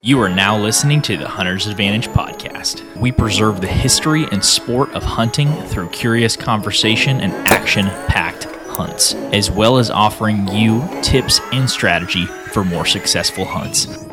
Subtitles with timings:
[0.00, 2.84] You are now listening to the Hunter's Advantage podcast.
[3.00, 9.14] We preserve the history and sport of hunting through curious conversation and action packed hunts,
[9.32, 14.07] as well as offering you tips and strategy for more successful hunts.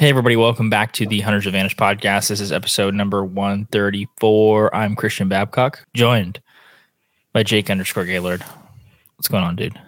[0.00, 2.28] Hey, everybody, welcome back to the Hunter's Advantage podcast.
[2.28, 4.74] This is episode number 134.
[4.74, 6.40] I'm Christian Babcock, joined
[7.34, 8.42] by Jake underscore Gaylord.
[9.16, 9.78] What's going on, dude?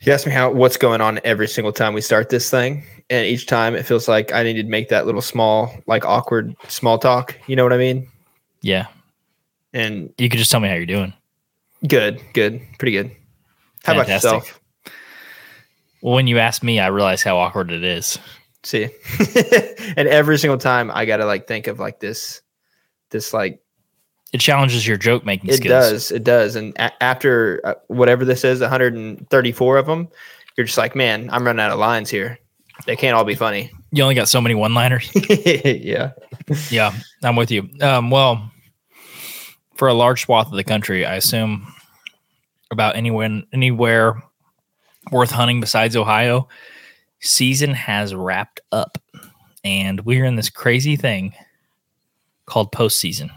[0.00, 3.28] You ask me how what's going on every single time we start this thing, and
[3.28, 6.98] each time it feels like I need to make that little small, like awkward small
[6.98, 7.38] talk.
[7.46, 8.08] You know what I mean?
[8.60, 8.88] Yeah.
[9.72, 11.12] And You could just tell me how you're doing.
[11.86, 13.12] good, good, pretty good.
[13.84, 14.59] How about yourself?
[16.02, 18.18] Well, when you ask me, I realize how awkward it is.
[18.62, 18.84] See,
[19.96, 22.42] and every single time I gotta like think of like this,
[23.10, 23.60] this like
[24.32, 25.60] It challenges your joke making skills.
[25.62, 25.90] it skills.
[25.90, 26.56] does, it does.
[26.56, 30.08] And a- after uh, whatever this is, 134 of them,
[30.56, 32.38] you're just like, man, I'm running out of lines here.
[32.86, 33.70] They can't all be funny.
[33.92, 35.10] You only got so many one liners.
[35.64, 36.12] yeah.
[36.70, 37.68] yeah, I'm with you.
[37.82, 38.50] Um, well,
[39.76, 41.66] for a large swath of the country, I assume
[42.70, 44.22] about anywhere anywhere
[45.10, 46.48] worth hunting besides Ohio,
[47.20, 48.98] season has wrapped up,
[49.64, 51.34] and we're in this crazy thing
[52.46, 53.30] called postseason.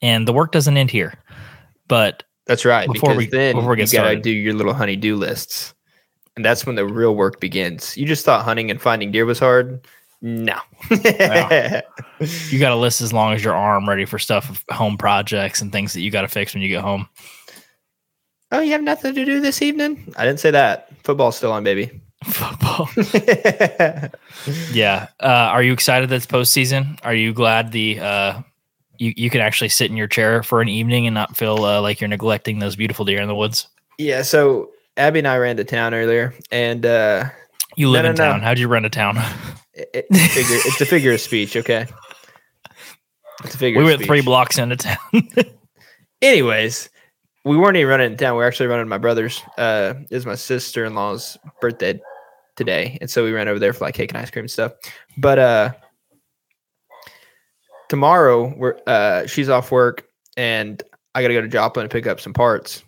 [0.00, 1.14] And the work doesn't end here,
[1.88, 2.86] but That's right.
[2.90, 4.22] Before because we- then before we get you gotta started.
[4.22, 5.74] do your little honey-do lists,
[6.36, 7.96] and that's when the real work begins.
[7.96, 9.86] You just thought hunting and finding deer was hard.
[10.22, 10.58] No.
[12.50, 15.70] You got a list as long as your arm ready for stuff, home projects and
[15.70, 17.08] things that you got to fix when you get home.
[18.52, 20.12] Oh, you have nothing to do this evening?
[20.16, 20.88] I didn't say that.
[21.04, 22.00] Football's still on, baby.
[22.24, 22.88] Football.
[24.72, 25.08] Yeah.
[25.20, 26.98] Uh, are you excited that it's postseason?
[27.02, 28.40] Are you glad the uh,
[28.98, 31.80] you you can actually sit in your chair for an evening and not feel uh,
[31.80, 33.66] like you're neglecting those beautiful deer in the woods?
[33.98, 34.22] yeah.
[34.22, 37.24] So Abby and I ran to town earlier, and uh,
[37.76, 38.32] You live No, in no, no.
[38.32, 38.40] town.
[38.42, 39.16] How'd you run to town?
[39.74, 41.56] it, it's, a figure, it's a figure of speech.
[41.56, 41.86] Okay.
[43.44, 43.78] It's a figure.
[43.80, 44.98] we went three blocks into town.
[46.22, 46.88] Anyways,
[47.48, 48.36] we weren't even running in town.
[48.36, 49.42] We are actually running my brother's.
[49.56, 51.98] Uh, is my sister in law's birthday
[52.56, 54.72] today, and so we ran over there for like cake and ice cream and stuff.
[55.16, 55.72] But uh,
[57.88, 60.06] tomorrow we're uh, she's off work,
[60.36, 60.82] and
[61.14, 62.84] I got to go to Joplin and pick up some parts.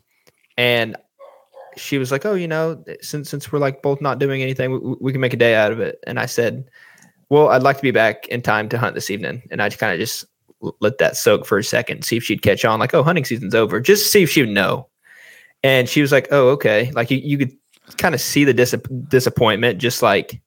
[0.59, 0.95] And
[1.77, 4.97] she was like, "Oh, you know, since since we're like both not doing anything, we,
[5.01, 6.69] we can make a day out of it." And I said,
[7.31, 9.81] "Well, I'd like to be back in time to hunt this evening." And I just
[9.81, 10.27] kind of just
[10.81, 12.79] let that soak for a second, see if she'd catch on.
[12.79, 13.81] Like, oh, hunting season's over.
[13.81, 14.89] Just see if she would know.
[15.63, 16.91] And she was like, oh, okay.
[16.93, 17.53] Like you, you could
[17.99, 18.75] kind of see the dis-
[19.09, 20.41] disappointment, just like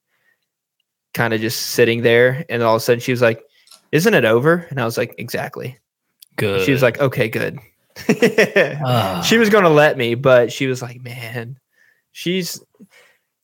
[1.14, 2.46] kind of just sitting there.
[2.50, 3.44] And all of a sudden she was like,
[3.92, 4.68] isn't it over?
[4.70, 5.78] And I was like, exactly.
[6.36, 6.66] Good.
[6.66, 7.60] She was like, okay, good.
[8.84, 9.22] Ah.
[9.26, 11.60] she was going to let me, but she was like, man,
[12.12, 12.60] she's,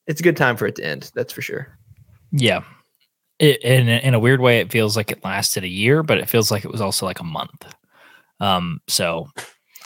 [0.07, 1.11] it's a good time for it to end.
[1.13, 1.77] That's for sure.
[2.31, 2.63] yeah.
[3.39, 6.17] It, in a- in a weird way, it feels like it lasted a year, but
[6.17, 7.65] it feels like it was also like a month.
[8.41, 9.27] Um, so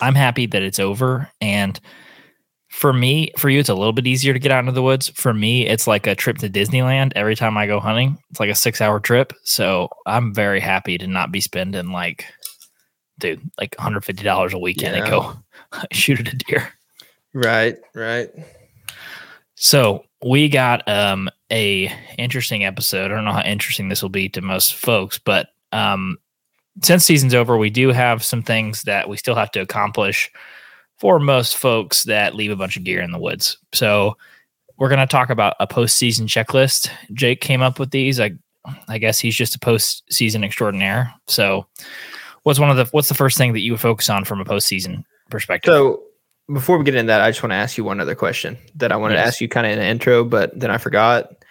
[0.01, 1.29] I'm happy that it's over.
[1.39, 1.79] And
[2.69, 5.09] for me, for you, it's a little bit easier to get out into the woods.
[5.09, 8.17] For me, it's like a trip to Disneyland every time I go hunting.
[8.31, 9.33] It's like a six hour trip.
[9.43, 12.25] So I'm very happy to not be spending like,
[13.19, 15.33] dude, like $150 a weekend and go
[15.91, 16.69] shoot at a deer.
[17.33, 17.77] Right.
[17.93, 18.29] Right.
[19.55, 23.05] So we got um a interesting episode.
[23.11, 26.17] I don't know how interesting this will be to most folks, but um
[26.81, 30.31] since season's over, we do have some things that we still have to accomplish
[30.97, 33.57] for most folks that leave a bunch of gear in the woods.
[33.73, 34.17] So
[34.77, 36.89] we're gonna talk about a postseason checklist.
[37.13, 38.19] Jake came up with these.
[38.19, 38.31] I
[38.87, 41.13] I guess he's just a postseason extraordinaire.
[41.27, 41.67] So
[42.43, 44.45] what's one of the what's the first thing that you would focus on from a
[44.45, 45.71] postseason perspective?
[45.71, 46.03] So
[46.51, 48.91] before we get into that, I just want to ask you one other question that
[48.91, 49.23] I wanted Yes.
[49.23, 51.42] to ask you kind of in the intro, but then I forgot.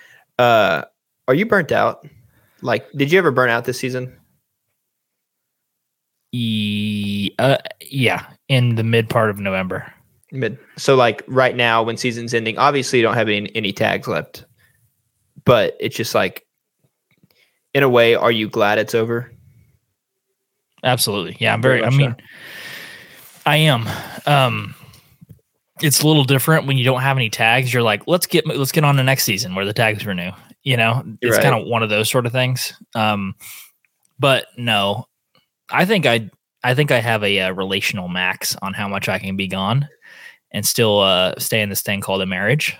[0.43, 0.85] Uh,
[1.29, 2.05] are you burnt out?
[2.63, 4.19] Like, did you ever burn out this season?
[6.33, 9.93] Ye- uh, yeah, in the mid part of November.
[10.33, 10.59] Mid.
[10.77, 14.45] So like right now, when season's ending, obviously you don't have any any tags left,
[15.45, 16.45] but it's just like,
[17.73, 19.31] in a way, are you glad it's over?
[20.83, 21.37] Absolutely.
[21.39, 22.17] Yeah, I'm Very very I mean
[23.47, 23.87] I am.
[24.27, 24.75] Um
[25.83, 27.73] it's a little different when you don't have any tags.
[27.73, 30.31] You're like, let's get let's get on to next season where the tags renew.
[30.63, 31.43] You know, it's Right.
[31.43, 32.73] kind of one of those sort of things.
[32.95, 33.35] Um
[34.19, 35.07] but no.
[35.71, 36.31] I think I
[36.63, 39.89] I think I have a, uh relational max on how much I can be gone
[40.53, 42.77] and still uh stay in this thing called a marriage.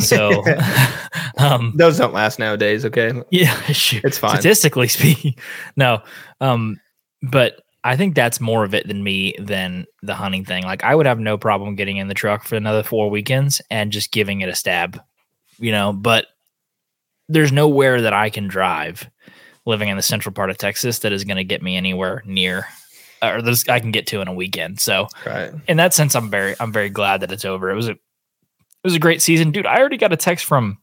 [0.00, 0.42] So
[1.38, 2.84] um Those don't last nowadays.
[2.84, 4.00] Okay, Yeah, sure.
[4.04, 4.30] It's fine.
[4.40, 5.34] Statistically speaking,
[5.76, 6.02] no.
[6.40, 6.78] Um,
[7.22, 10.64] but I think that's more of it than me than the hunting thing.
[10.64, 13.92] Like I would have no problem getting in the truck for another four weekends and
[13.92, 15.00] just giving it a stab,
[15.58, 16.26] you know, but
[17.28, 19.08] there's nowhere that I can drive
[19.66, 22.66] living in the central part of Texas that is going to get me anywhere near
[23.22, 24.80] or this I can get to in a weekend.
[24.80, 25.52] So Right.
[25.68, 27.70] in that sense, I'm very I'm very glad that it's over.
[27.70, 28.00] It was a it
[28.82, 29.64] was a great season, dude.
[29.64, 30.78] I already got a text from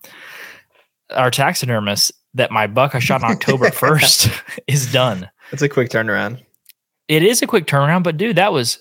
[1.12, 4.30] our taxidermist that my buck I shot on October first
[4.68, 5.30] is done.
[5.52, 6.42] It's a quick turnaround.
[7.13, 8.80] It is a quick turnaround, but dude, that was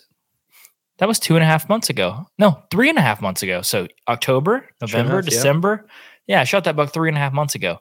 [0.99, 2.27] that was two and a half months ago.
[2.39, 3.61] No, three and a half months ago.
[3.61, 5.31] So October, November, enough, yeah.
[5.31, 5.87] December.
[6.27, 7.79] Yeah, I shot that buck three and a half months ago.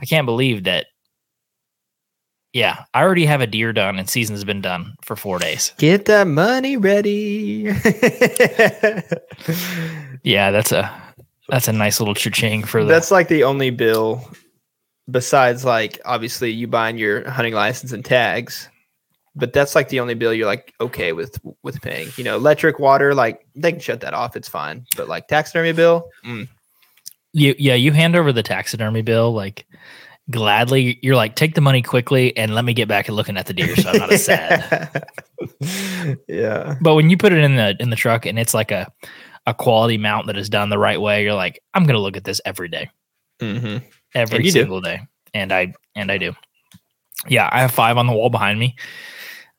[0.00, 0.86] I can't believe that.
[2.52, 5.72] Yeah, I already have a deer done and season's been done for four days.
[5.78, 7.72] Get that money ready.
[10.24, 10.90] Yeah, that's a
[11.48, 14.28] that's a nice little cha-ching for the That's like the only bill
[15.10, 18.68] besides like obviously you buying your hunting license and tags.
[19.38, 22.10] But that's like the only bill you're like okay with with paying.
[22.16, 24.34] You know, electric, water, like they can shut that off.
[24.36, 24.84] It's fine.
[24.96, 26.48] But like taxidermy bill, mm,
[27.32, 29.64] you yeah, you hand over the taxidermy bill like
[30.30, 30.98] gladly.
[31.02, 33.54] You're like, take the money quickly and let me get back and looking at the
[33.54, 35.06] deer so I'm not as sad.
[36.28, 36.76] yeah.
[36.80, 38.90] But when you put it in the in the truck and it's like a
[39.46, 42.24] a quality mount that is done the right way, you're like, I'm gonna look at
[42.24, 42.90] this every day,
[43.40, 43.78] hmm
[44.14, 44.60] every you do.
[44.60, 45.00] single day,
[45.32, 46.34] and I and I do.
[47.28, 48.76] Yeah, I have five on the wall behind me.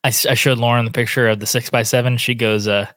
[0.03, 2.17] I, I showed Lauren the picture of the six by seven.
[2.17, 2.87] She goes, uh,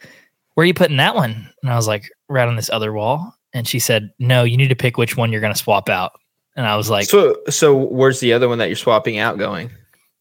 [0.54, 3.34] "Where are you putting that one?" And I was like, "Right on this other wall."
[3.52, 6.12] And she said, "No, you need to pick which one you're gonna swap out."
[6.56, 9.70] And I was like, so so where's the other one that you're swapping out going?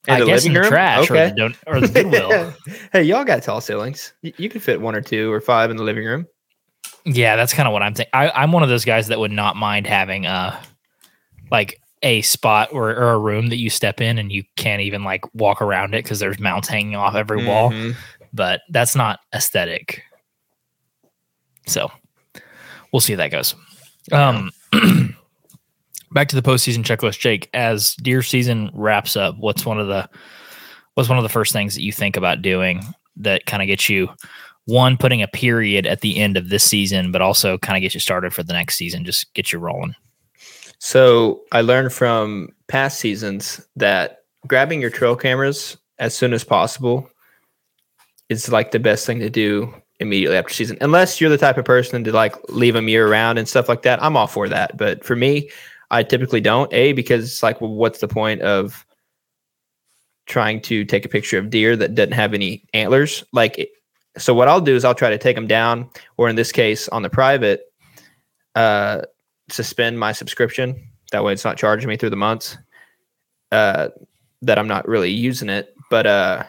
[0.07, 0.69] In "I the guess in the room?
[0.69, 2.53] trash or the don- or the Goodwill."
[2.93, 4.13] hey, y'all got tall ceilings.
[4.23, 6.25] Y- You can fit one or two or five in the living room.
[7.05, 8.11] Yeah, that's kind of what I'm thinking.
[8.13, 10.59] I'm one of those guys that would not mind having uh
[11.51, 15.03] like a spot or, or a room that you step in and you can't even
[15.03, 17.71] like walk around it because there's mounts hanging off every wall.
[17.71, 17.95] Mhm.
[18.33, 20.03] But that's not aesthetic.
[21.67, 21.91] So
[22.91, 23.55] we'll see how that goes.
[24.11, 24.51] Um
[26.11, 27.49] back to the postseason checklist, Jake.
[27.53, 30.09] As deer season wraps up, what's one of the
[30.95, 32.83] what's one of the first things that you think about doing
[33.17, 34.09] that kind of gets you
[34.65, 37.93] one putting a period at the end of this season, but also kind of get
[37.93, 39.95] you started for the next season, just get you rolling.
[40.83, 47.07] So I learned from past seasons that grabbing your trail cameras as soon as possible
[48.29, 50.79] is like the best thing to do immediately after season.
[50.81, 53.83] Unless you're the type of person to like leave them year round and stuff like
[53.83, 54.01] that.
[54.01, 54.75] I'm all for that.
[54.75, 55.51] But for me,
[55.91, 56.73] I typically don't.
[56.73, 58.83] A because it's like, well, what's the point of
[60.25, 63.23] trying to take a picture of deer that doesn't have any antlers?
[63.33, 63.69] Like,
[64.17, 66.89] so what I'll do is I'll try to take them down, or in this case,
[66.89, 67.71] on the private,
[68.55, 69.03] uh,
[69.51, 70.89] suspend my subscription.
[71.11, 72.57] That way, it's not charging me through the months
[73.51, 73.89] uh,
[74.41, 75.75] that I'm not really using it.
[75.89, 76.43] But uh,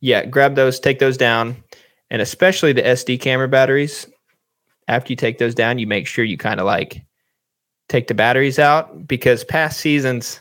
[0.00, 1.62] yeah, grab those, take those down,
[2.10, 4.06] and especially the SD camera batteries.
[4.88, 7.02] After you take those down, you make sure you kind of like
[7.88, 10.40] take the batteries out because past seasons,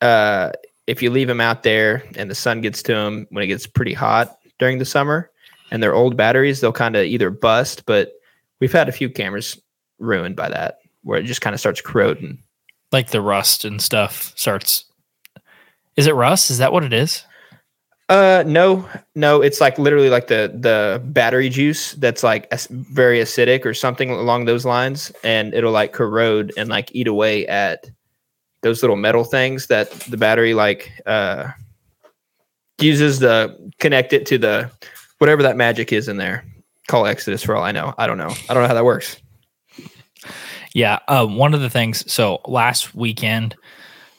[0.00, 0.52] uh,
[0.86, 3.66] if you leave them out there and the sun gets to them when it gets
[3.66, 5.30] pretty hot during the summer,
[5.70, 7.84] and they're old batteries, they'll kind of either bust.
[7.86, 8.12] But
[8.60, 9.60] we've had a few cameras
[9.98, 12.42] ruined by that, where it just kind of starts corroding.
[12.92, 14.84] Like the rust and stuff starts.
[15.96, 16.50] Is it rust?
[16.50, 17.24] Is that what it is?
[18.10, 23.64] Uh, no, no, it's like literally like the the battery juice that's like very acidic
[23.64, 27.90] or something along those lines, and it'll like corrode and like eat away at
[28.60, 31.48] those little metal things that the battery like uh
[32.78, 34.70] uses to connect it to the
[35.18, 36.44] whatever that magic is in there.
[36.88, 37.94] Call Exodus for all I know.
[37.96, 38.34] I don't know.
[38.48, 39.16] I don't know how that works.
[40.74, 40.98] Yeah.
[41.08, 42.10] Uh, one of the things.
[42.12, 43.56] So last weekend,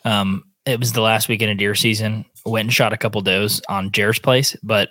[0.05, 2.25] um, it was the last weekend of deer season.
[2.45, 4.89] Went and shot a couple does on Jared's place, but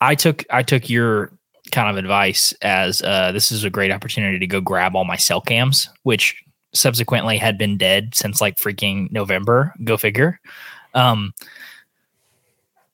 [0.00, 1.32] I took I took your
[1.70, 5.16] kind of advice as uh, this is a great opportunity to go grab all my
[5.16, 6.42] cell cams, which
[6.74, 9.74] subsequently had been dead since like freaking November.
[9.84, 10.38] Go figure.
[10.94, 11.32] Um,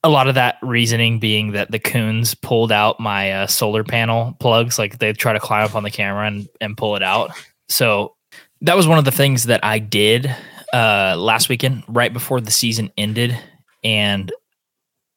[0.04, 4.36] a lot of that reasoning being that the coons pulled out my uh, solar panel
[4.38, 7.32] plugs, like they try to climb up on the camera and, and pull it out.
[7.68, 8.14] So
[8.62, 10.34] that was one of the things that I did
[10.72, 13.38] uh, last weekend, right before the season ended.
[13.84, 14.32] And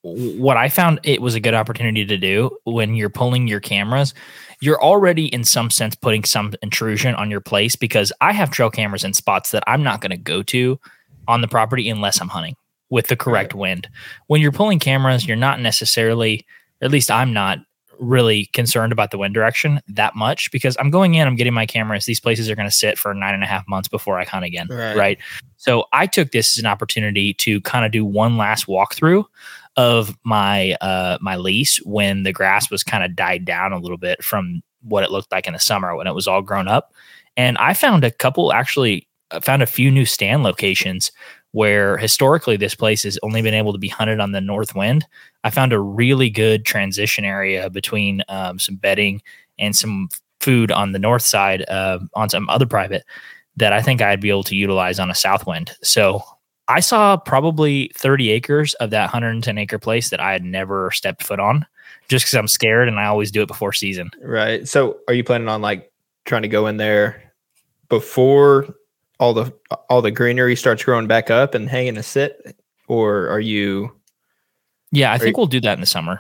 [0.04, 4.14] what I found it was a good opportunity to do when you're pulling your cameras,
[4.62, 8.70] you're already in some sense putting some intrusion on your place because I have trail
[8.70, 10.80] cameras in spots that I'm not going to go to
[11.28, 12.56] on the property unless I'm hunting
[12.90, 13.88] with the correct wind.
[14.28, 16.46] When you're pulling cameras, you're not necessarily,
[16.82, 17.60] at least I'm not
[18.02, 21.66] really concerned about the wind direction that much because I'm going in, I'm getting my
[21.66, 22.06] cameras.
[22.06, 24.44] These places are going to sit for nine and a half months before I hunt
[24.44, 24.68] again.
[24.70, 24.98] Right.
[24.98, 25.20] Right.
[25.58, 29.24] So I took this as an opportunity to kind of do one last walkthrough
[29.78, 33.98] of my uh my lease when the grass was kind of died down a little
[33.98, 36.94] bit from what it looked like in the summer when it was all grown up.
[37.38, 41.12] And I found a couple actually I found a few new stand locations
[41.52, 45.06] where historically this place has only been able to be hunted on the north wind.
[45.44, 49.22] I found a really good transition area between um, some bedding
[49.58, 53.04] and some food on the north side uh, on some other private
[53.58, 55.72] that I think I'd be able to utilize on a south wind.
[55.84, 56.24] So
[56.68, 61.24] I saw probably 30 acres of that 110 acre place that I had never stepped
[61.24, 61.66] foot on
[62.08, 64.12] just because I'm scared and I always do it before season.
[64.22, 64.68] Right.
[64.68, 65.92] So are you planning on like
[66.26, 67.34] trying to go in there
[67.90, 68.74] before
[69.20, 69.54] all the
[69.90, 72.58] all the greenery starts growing back up and hanging a sit,
[72.88, 73.92] or are you?
[74.92, 76.20] Yeah, I think you, we'll do that in the summer.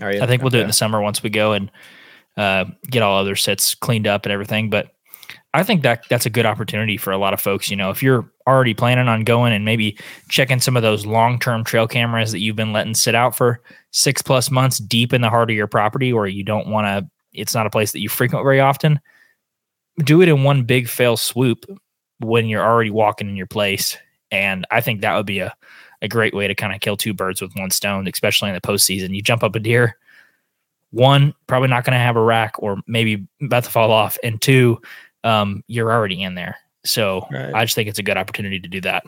[0.00, 0.22] Are you?
[0.22, 1.70] I think we'll do it in the summer once we go and
[2.36, 4.70] uh, get all other sits cleaned up and everything.
[4.70, 4.88] But
[5.52, 7.70] I think that that's a good opportunity for a lot of folks.
[7.70, 9.96] You know, if you're already planning on going and maybe
[10.28, 13.60] checking some of those long term trail cameras that you've been letting sit out for
[13.92, 17.08] six plus months deep in the heart of your property, or you don't want to,
[17.32, 19.00] it's not a place that you frequent very often.
[19.98, 21.64] Do it in one big fail swoop
[22.18, 23.96] when you're already walking in your place.
[24.30, 25.54] And I think that would be a,
[26.04, 28.60] a great way to kind of kill two birds with one stone, especially in the
[28.60, 29.14] postseason.
[29.16, 29.96] You jump up a deer,
[30.90, 34.18] one, probably not going to have a rack or maybe about to fall off.
[34.22, 34.80] And two,
[35.24, 36.56] um, you're already in there.
[36.84, 37.54] So right.
[37.54, 39.04] I just think it's a good opportunity to do that.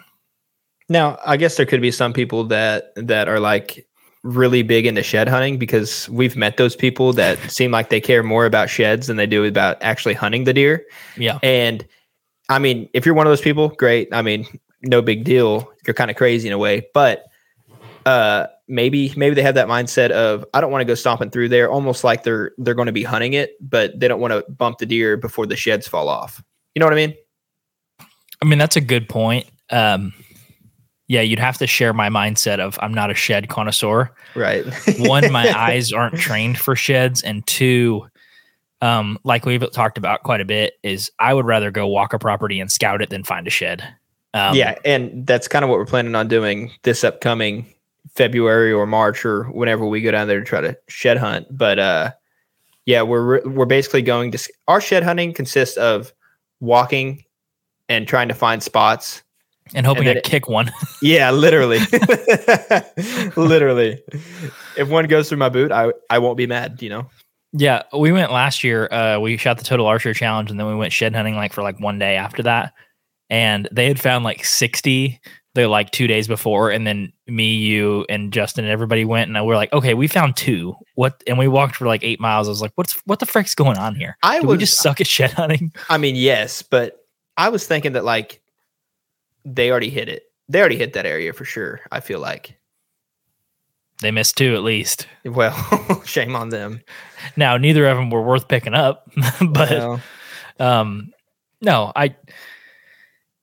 [0.88, 3.86] Now, I guess there could be some people that that are like
[4.22, 8.22] really big into shed hunting because we've met those people that seem like they care
[8.22, 10.84] more about sheds than they do about actually hunting the deer.
[11.16, 11.38] Yeah.
[11.42, 11.86] And
[12.48, 14.08] I mean, if you're one of those people, great.
[14.12, 14.46] I mean,
[14.82, 15.70] no big deal.
[15.86, 17.24] You're kind of crazy in a way, but
[18.06, 21.48] uh, maybe maybe they have that mindset of I don't want to go stomping through
[21.48, 24.44] there, almost like they're they're going to be hunting it, but they don't want to
[24.50, 26.42] bump the deer before the sheds fall off.
[26.74, 27.14] You know what I mean?
[28.42, 29.46] I mean, that's a good point.
[29.70, 30.12] Um,
[31.08, 34.10] yeah, you'd have to share my mindset of I'm not a shed connoisseur.
[34.34, 34.64] Right.
[34.98, 38.06] One, my eyes aren't trained for sheds, and two,
[38.82, 42.18] um, like we've talked about quite a bit, is I would rather go walk a
[42.18, 43.82] property and scout it than find a shed.
[44.36, 47.66] Um, yeah, and that's kind of what we're planning on doing this upcoming
[48.14, 51.46] February or March or whenever we go down there to try to shed hunt.
[51.50, 52.10] But uh,
[52.84, 56.12] yeah, we're we're basically going to our shed hunting consists of
[56.60, 57.24] walking
[57.88, 59.22] and trying to find spots
[59.74, 60.70] and hoping and to kick one.
[61.02, 61.78] yeah, literally,
[63.36, 64.02] literally.
[64.76, 66.82] If one goes through my boot, I I won't be mad.
[66.82, 67.10] You know.
[67.52, 68.86] Yeah, we went last year.
[68.92, 71.62] Uh, we shot the Total Archery Challenge, and then we went shed hunting like for
[71.62, 72.74] like one day after that.
[73.28, 75.20] And they had found like sixty.
[75.54, 79.46] They're like two days before, and then me, you, and Justin, and everybody went, and
[79.46, 80.76] we are like, okay, we found two.
[80.96, 81.22] What?
[81.26, 82.46] And we walked for like eight miles.
[82.46, 84.18] I was like, what's what the frick's going on here?
[84.22, 85.72] I was, we just suck at shed hunting.
[85.88, 87.06] I mean, yes, but
[87.36, 88.42] I was thinking that like
[89.46, 90.24] they already hit it.
[90.48, 91.80] They already hit that area for sure.
[91.90, 92.58] I feel like.
[94.02, 95.06] They missed two at least.
[95.24, 95.54] Well,
[96.04, 96.82] shame on them.
[97.36, 100.00] Now, neither of them were worth picking up, but well.
[100.60, 101.12] um,
[101.62, 102.14] no, I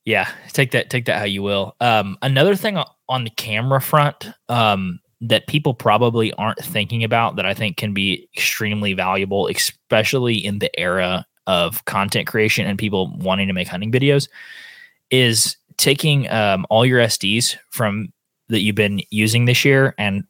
[0.05, 1.75] yeah, take that take that how you will.
[1.79, 2.77] Um, another thing
[3.09, 7.93] on the camera front um, that people probably aren't thinking about that I think can
[7.93, 13.67] be extremely valuable, especially in the era of content creation and people wanting to make
[13.67, 14.27] hunting videos,
[15.09, 18.11] is taking um, all your SDs from
[18.49, 20.25] that you've been using this year and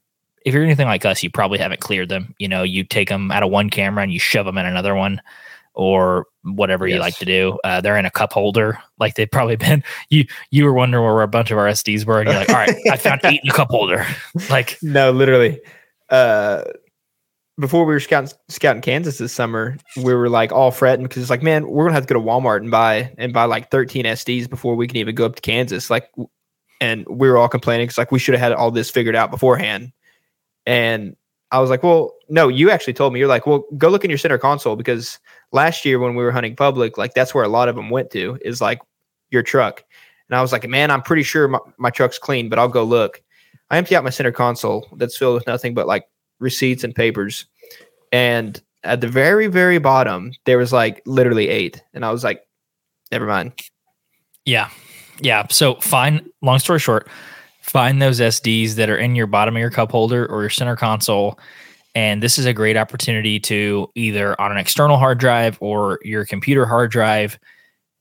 [0.45, 2.35] if you're anything like us, you probably haven't cleared them.
[2.37, 4.93] You know, you take them out of one camera and you shove them in another
[4.93, 5.21] one
[5.73, 6.95] or whatever yes.
[6.95, 7.57] you like to do.
[7.63, 9.83] Uh, they're in a cup holder, like they've probably been.
[10.09, 12.55] You you were wondering where a bunch of our SDs were, and you're like, all
[12.55, 14.05] right, I found eight in a cup holder.
[14.49, 15.59] like no, literally.
[16.09, 16.63] Uh,
[17.59, 21.29] before we were scouting scouting Kansas this summer, we were like all fretting because it's
[21.29, 24.05] like, man, we're gonna have to go to Walmart and buy and buy like 13
[24.05, 25.89] SDs before we can even go up to Kansas.
[25.89, 26.09] Like,
[26.81, 29.31] and we were all complaining because like we should have had all this figured out
[29.31, 29.91] beforehand.
[30.65, 31.15] And
[31.53, 33.19] I was like, well, no, you actually told me.
[33.19, 35.19] You're like, well, go look in your center console because
[35.51, 38.09] last year when we were hunting public, like that's where a lot of them went
[38.11, 38.81] to is like
[39.29, 39.83] your truck.
[40.29, 42.83] And I was like, man, I'm pretty sure my, my truck's clean, but I'll go
[42.83, 43.21] look.
[43.69, 46.07] I empty out my center console that's filled with nothing but like
[46.39, 47.45] receipts and papers.
[48.11, 51.83] And at the very, very bottom, there was like literally eight.
[51.93, 52.43] And I was like,
[53.11, 53.53] never mind.
[54.45, 54.69] Yeah.
[55.21, 55.45] Yeah.
[55.51, 56.27] So fine.
[56.41, 57.07] Long story short,
[57.63, 60.75] find those SDs that are in your bottom of your cup holder or your center
[60.75, 61.39] console.
[61.95, 66.25] And this is a great opportunity to either on an external hard drive or your
[66.25, 67.39] computer hard drive,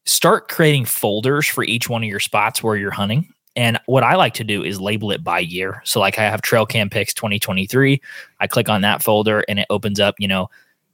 [0.05, 3.33] start creating folders for each one of your spots where you're hunting.
[3.55, 5.83] And what I like to do is label it by year.
[5.85, 8.01] So, like, I have Trail Cam Picks 2023.
[8.41, 10.43] I click on that folder and it opens up, you know,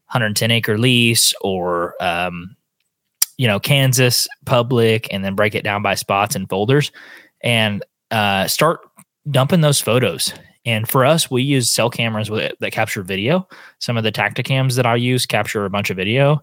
[0.09, 2.57] 110 acre lease or, um,
[3.39, 6.91] you know, Kansas public, and then break it down by spots and folders.
[7.43, 8.81] And uh, start
[9.31, 10.33] dumping those photos
[10.69, 13.49] And for us, we use cell cameras with, that capture video.
[13.79, 16.43] Some of the Tactacams that I use capture a bunch of video.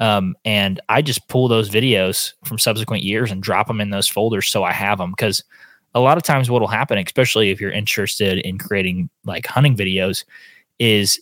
[0.00, 4.08] Um, and I just pull those videos from subsequent years and drop them in those
[4.08, 5.44] folders so I have them because
[5.94, 9.76] a lot of times what will happen, especially if you're interested in creating like hunting
[9.76, 10.24] videos,
[10.78, 11.20] is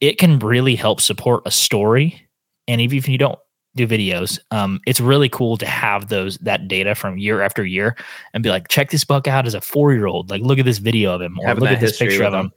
[0.00, 2.26] it can really help support a story.
[2.66, 3.38] And even if you don't
[3.76, 7.96] do videos, um, it's really cool to have those that data from year after year
[8.34, 10.30] and be like, check this buck out as a four year old.
[10.30, 12.46] Like, look at this video of him, or Having look at this picture of him.
[12.46, 12.52] him.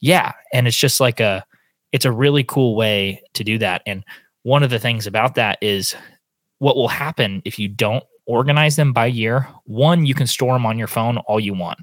[0.00, 1.44] Yeah, and it's just like a,
[1.92, 3.82] it's a really cool way to do that.
[3.86, 4.04] And
[4.42, 5.94] one of the things about that is
[6.58, 9.48] what will happen if you don't organize them by year.
[9.64, 11.80] One, you can store them on your phone all you want.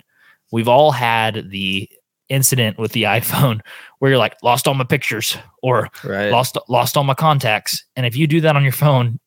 [0.51, 1.89] We've all had the
[2.29, 3.61] incident with the iPhone
[4.01, 6.31] where you're like lost all my pictures or Right.
[6.31, 7.85] lost lost all my contacts.
[7.95, 9.19] And if you do that on your phone,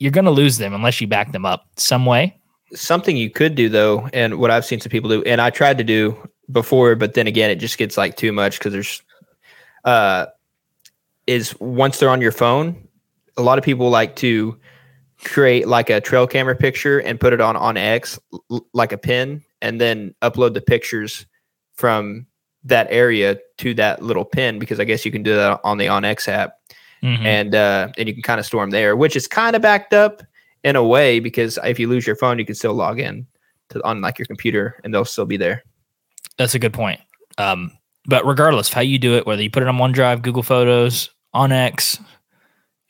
[0.00, 2.36] you're going to lose them unless you back them up some way.
[2.74, 5.78] something you could do though, and what I've seen some people do, and I tried
[5.78, 6.16] to do
[6.50, 9.02] before, but then again, it just gets like too much because there's,
[9.84, 10.26] uh,
[11.28, 12.88] is once they're on your phone,
[13.36, 14.58] a lot of people like to
[15.22, 18.18] create like a trail camera picture and put it on onX
[18.74, 21.26] like a pin, and then upload the pictures
[21.74, 22.26] from
[22.64, 25.86] that area to that little pin because I guess you can do that on the
[25.86, 26.54] onX app
[27.02, 27.24] Mhm.
[27.24, 29.94] and uh, and you can kind of store them there, which is kind of backed
[29.94, 30.22] up
[30.64, 33.26] in a way because if you lose your phone, you can still log in
[33.70, 35.64] to on like your computer and they'll still be there.
[36.36, 37.00] That's a good point.
[37.38, 37.72] Um,
[38.06, 41.08] but regardless of how you do it, whether you put it on OneDrive, Google Photos,
[41.34, 41.98] onX,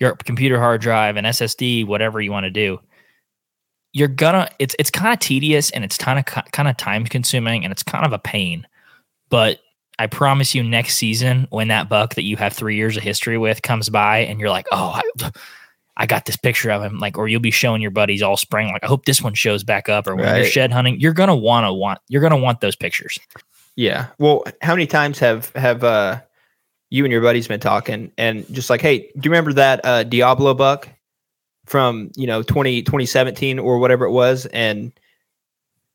[0.01, 2.81] your computer hard drive, an SSD, whatever you want to do,
[3.93, 4.49] you're gonna.
[4.59, 7.83] It's it's kind of tedious and it's kind of kind of time consuming and it's
[7.83, 8.67] kind of a pain.
[9.31, 9.61] But
[9.99, 13.39] I promise you, next season when that buck that you have three years of history
[13.39, 15.01] with comes by and you're like, oh.
[15.21, 15.31] I,
[15.97, 18.69] I got this picture of him, like, or you'll be showing your buddies all spring,
[18.73, 21.37] like, I hope this one shows back up, or when you're shed hunting, you're gonna
[21.37, 23.19] want to want, you're gonna want those pictures.
[23.77, 24.07] Yeah.
[24.19, 26.21] Well, how many times have have uh,
[26.91, 30.03] you and your buddies been talking and just like, hey, do you remember that uh,
[30.05, 30.89] Diablo buck
[31.67, 34.47] from you know 20, 2017 or whatever it was?
[34.47, 34.93] And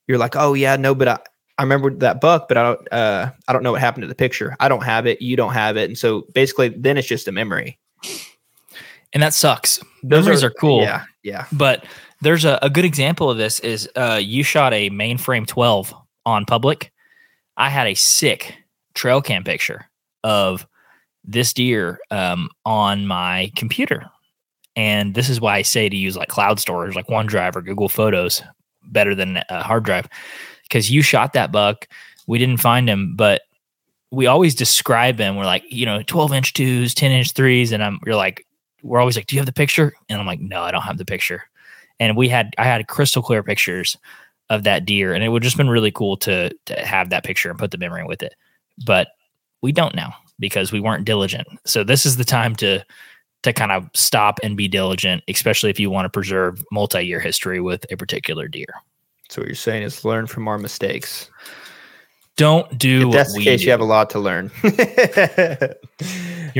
[0.07, 1.19] you're like, oh yeah, no, but I.
[1.57, 2.93] I remember that buck, but I don't.
[2.93, 4.55] Uh, I don't know what happened to the picture.
[4.59, 5.21] I don't have it.
[5.21, 7.79] You don't have it, and so basically, then it's just a memory.
[9.13, 9.79] and that sucks.
[10.03, 11.45] Those Memories are, cool, Yeah, yeah.
[11.53, 11.85] but
[12.21, 15.93] there's a, a good example of this is uh, you shot a mainframe 12
[16.25, 16.91] on public.
[17.57, 18.53] I had a sick
[18.93, 19.89] trail cam picture
[20.23, 20.67] of
[21.23, 24.09] this deer um, on my computer,
[24.75, 27.87] and this is why I say to use like cloud storage, like OneDrive or Google
[27.89, 28.43] Photos,
[28.83, 30.09] better than a hard drive,
[30.67, 31.87] because you shot that buck.
[32.27, 33.41] We didn't find him, but
[34.11, 35.35] we always describe him.
[35.35, 38.45] We're like, you know, 12 inch twos, 10 inch threes, and I'm you're like,
[38.83, 40.97] we're always like, "Do you have the picture?" And I'm like, "No, I don't have
[40.97, 41.43] the picture."
[41.99, 43.97] And we had I had crystal clear pictures
[44.49, 47.49] of that deer, and it would just been really cool to to have that picture
[47.49, 48.35] and put the memory with it.
[48.85, 49.09] But
[49.61, 51.47] we don't now because we weren't diligent.
[51.65, 52.83] So this is the time to
[53.43, 57.61] to kind of stop and be diligent, especially if you want to preserve multi-year history
[57.61, 58.73] with a particular deer.
[59.29, 61.29] So what you're saying is learn from our mistakes.
[62.37, 63.65] Don't do if what that's the case, do.
[63.65, 64.51] you have a lot to learn.
[64.63, 64.73] You're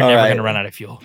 [0.04, 0.28] All never right.
[0.28, 1.02] going to run out of fuel.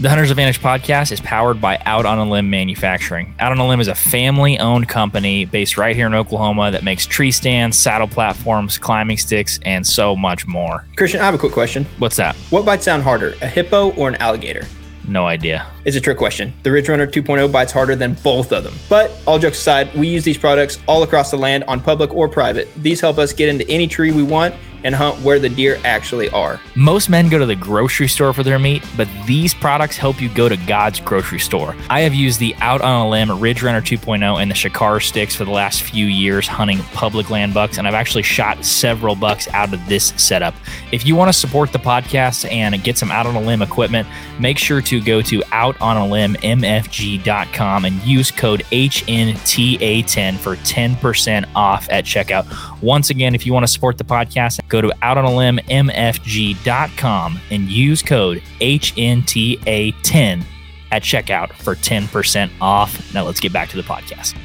[0.00, 3.34] The Hunter's Advantage podcast is powered by Out on a Limb Manufacturing.
[3.40, 6.84] Out on a Limb is a family owned company based right here in Oklahoma that
[6.84, 10.86] makes tree stands, saddle platforms, climbing sticks, and so much more.
[10.96, 11.84] Christian, I have a quick question.
[11.98, 12.36] What's that?
[12.50, 14.64] What bites down harder, a hippo or an alligator?
[15.08, 15.66] No idea.
[15.86, 16.52] It's a trick question.
[16.62, 18.74] The Ridge Runner 2.0 bites harder than both of them.
[18.90, 22.28] But all jokes aside, we use these products all across the land on public or
[22.28, 22.68] private.
[22.76, 26.28] These help us get into any tree we want and hunt where the deer actually
[26.30, 26.60] are.
[26.74, 30.28] Most men go to the grocery store for their meat, but these products help you
[30.28, 31.74] go to God's grocery store.
[31.90, 35.34] I have used the Out on a Limb Ridge Runner 2.0 and the Shakar sticks
[35.34, 39.48] for the last few years hunting public land bucks, and I've actually shot several bucks
[39.48, 40.54] out of this setup.
[40.92, 44.06] If you want to support the podcast and get some Out on a Limb equipment,
[44.38, 52.82] make sure to go to outonalimbmfg.com and use code HNTA10 for 10% off at checkout.
[52.82, 58.42] Once again, if you want to support the podcast, go to outonalimbmfg.com and use code
[58.60, 60.44] HNTA10
[60.90, 63.14] at checkout for 10% off.
[63.14, 64.36] Now let's get back to the podcast.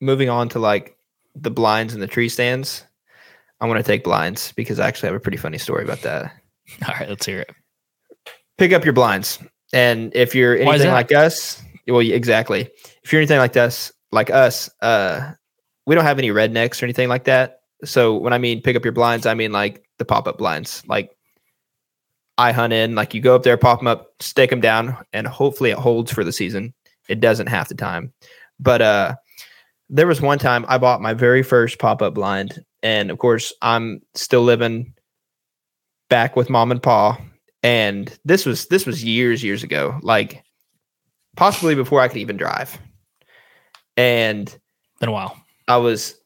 [0.00, 0.96] Moving on to like
[1.34, 2.84] the blinds and the tree stands.
[3.60, 6.32] I want to take blinds because I actually have a pretty funny story about that.
[6.86, 7.50] All right, let's hear it.
[8.58, 9.38] Pick up your blinds.
[9.72, 12.68] And if you're anything like us, well, exactly.
[13.02, 15.32] If you're anything like us, like us, uh,
[15.86, 17.60] we don't have any rednecks or anything like that.
[17.84, 20.82] So when I mean pick up your blinds, I mean like the pop up blinds.
[20.86, 21.16] Like
[22.38, 25.26] I hunt in, like you go up there, pop them up, stake them down, and
[25.26, 26.74] hopefully it holds for the season.
[27.08, 28.12] It doesn't half the time,
[28.58, 29.14] but uh,
[29.88, 33.52] there was one time I bought my very first pop up blind, and of course
[33.62, 34.92] I'm still living
[36.10, 37.18] back with mom and pa,
[37.62, 40.42] and this was this was years years ago, like
[41.36, 42.76] possibly before I could even drive,
[43.96, 44.58] and
[44.98, 45.36] Been a while.
[45.68, 46.16] I was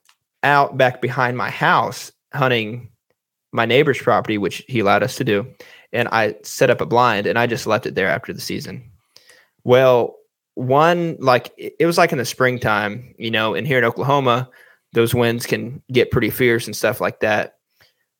[0.42, 2.90] out back behind my house hunting
[3.52, 5.46] my neighbor's property, which he allowed us to do.
[5.92, 8.90] And I set up a blind and I just left it there after the season.
[9.64, 10.16] Well,
[10.54, 14.48] one, like it was like in the springtime, you know, and here in Oklahoma,
[14.92, 17.56] those winds can get pretty fierce and stuff like that.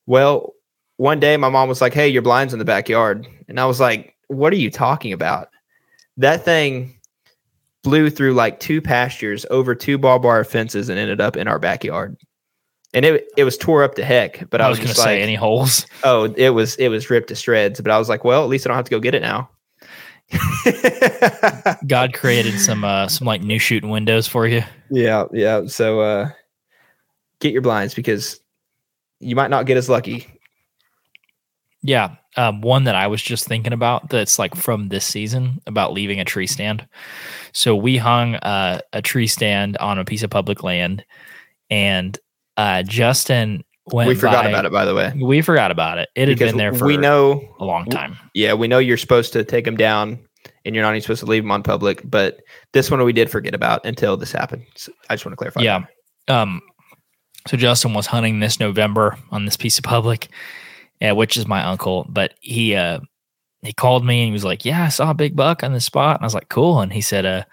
[0.05, 0.53] Well,
[0.97, 3.27] one day my mom was like, Hey, your blind's in the backyard.
[3.47, 5.49] And I was like, What are you talking about?
[6.17, 6.99] That thing
[7.83, 11.59] blew through like two pastures over two barbed wire fences and ended up in our
[11.59, 12.17] backyard.
[12.93, 14.93] And it it was tore up to heck, but I I, was was, going to
[14.95, 15.85] just say like, any holes.
[16.03, 17.79] oh, it was it was ripped to shreds.
[17.79, 19.49] But I was like, well, at least I don't have to go get it now.
[21.87, 24.63] God created some uh some like new shooting windows for you.
[24.89, 25.65] yeah, yeah.
[25.67, 26.31] So uh
[27.39, 28.39] get your blinds because
[29.19, 30.27] you might not get as lucky.
[31.83, 32.15] Yeah.
[32.37, 36.19] Um, one that I was just thinking about that's like from this season about leaving
[36.19, 36.87] a tree stand.
[37.53, 41.03] So we hung uh, a tree stand on a piece of public land,
[41.69, 42.17] and
[42.57, 44.07] uh, Justin went.
[44.07, 45.13] we forgot by- about it, by the way.
[45.19, 46.09] We forgot about it.
[46.15, 48.17] It had been there for we know, a long time.
[48.33, 50.19] yeah, we know you're supposed to take them down,
[50.65, 52.01] and you're not even supposed to leave them on public.
[52.09, 52.39] But
[52.73, 54.65] this one we did forget about until this happened.
[54.75, 55.61] So I just want to clarify.
[55.61, 55.85] Yeah.
[56.27, 56.61] Um,
[57.47, 60.29] so Justin was hunting this November on this piece of public,
[61.01, 62.05] uh, which is my uncle.
[62.07, 62.99] But he uh
[63.63, 65.79] he called me and he was like, "Yeah, I saw a big buck on the
[65.79, 67.43] spot." And I was like, "Cool." And he said, "Uh,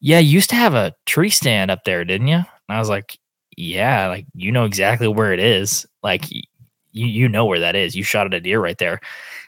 [0.00, 2.88] yeah, you used to have a tree stand up there, didn't you?" And I was
[2.88, 3.18] like,
[3.56, 5.86] "Yeah, like you know exactly where it is.
[6.02, 6.42] Like you
[6.92, 7.96] you know where that is.
[7.96, 9.00] You shot at a deer right there."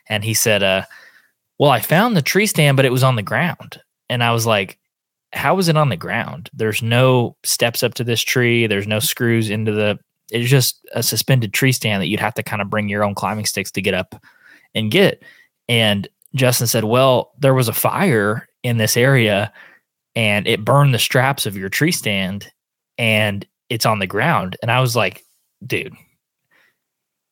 [0.08, 0.84] And he said, "Uh,
[1.58, 4.46] well, I found the tree stand, but it was on the ground." And I was
[4.46, 4.78] like,
[5.34, 6.48] how is it on the ground?
[6.54, 8.66] There's no steps up to this tree.
[8.66, 9.98] There's no screws into the.
[10.30, 13.14] It's just a suspended tree stand that you'd have to kind of bring your own
[13.14, 14.14] climbing sticks to get up
[14.74, 15.22] and get.
[15.68, 19.52] And Justin said, "Well, there was a fire in this area,
[20.14, 22.50] and it burned the straps of your tree stand,
[22.98, 25.22] and it's on the ground." And I was like,
[25.66, 25.94] "Dude,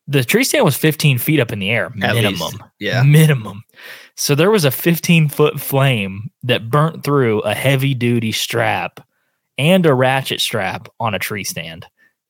[0.06, 2.56] the tree stand was 15 feet up in the air, At minimum." least.
[2.78, 3.02] Yeah.
[3.02, 3.64] minimum.
[4.14, 9.00] So there was a 15 foot flame that burnt through a heavy duty strap
[9.58, 11.86] and a ratchet strap on a tree stand,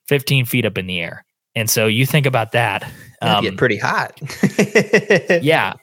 [0.07, 1.25] 15 feet up in the air.
[1.55, 2.91] And so you think about that.
[3.21, 4.19] Um, get pretty hot.
[5.43, 5.75] yeah.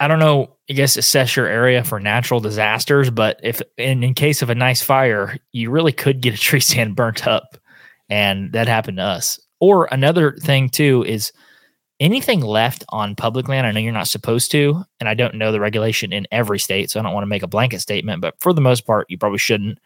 [0.00, 0.56] I don't know.
[0.68, 4.54] I guess assess your area for natural disasters, but if in, in case of a
[4.54, 7.58] nice fire, you really could get a tree stand burnt up.
[8.08, 9.38] And that happened to us.
[9.60, 11.32] Or another thing too is
[12.00, 13.66] anything left on public land.
[13.66, 16.90] I know you're not supposed to, and I don't know the regulation in every state,
[16.90, 19.18] so I don't want to make a blanket statement, but for the most part, you
[19.18, 19.78] probably shouldn't.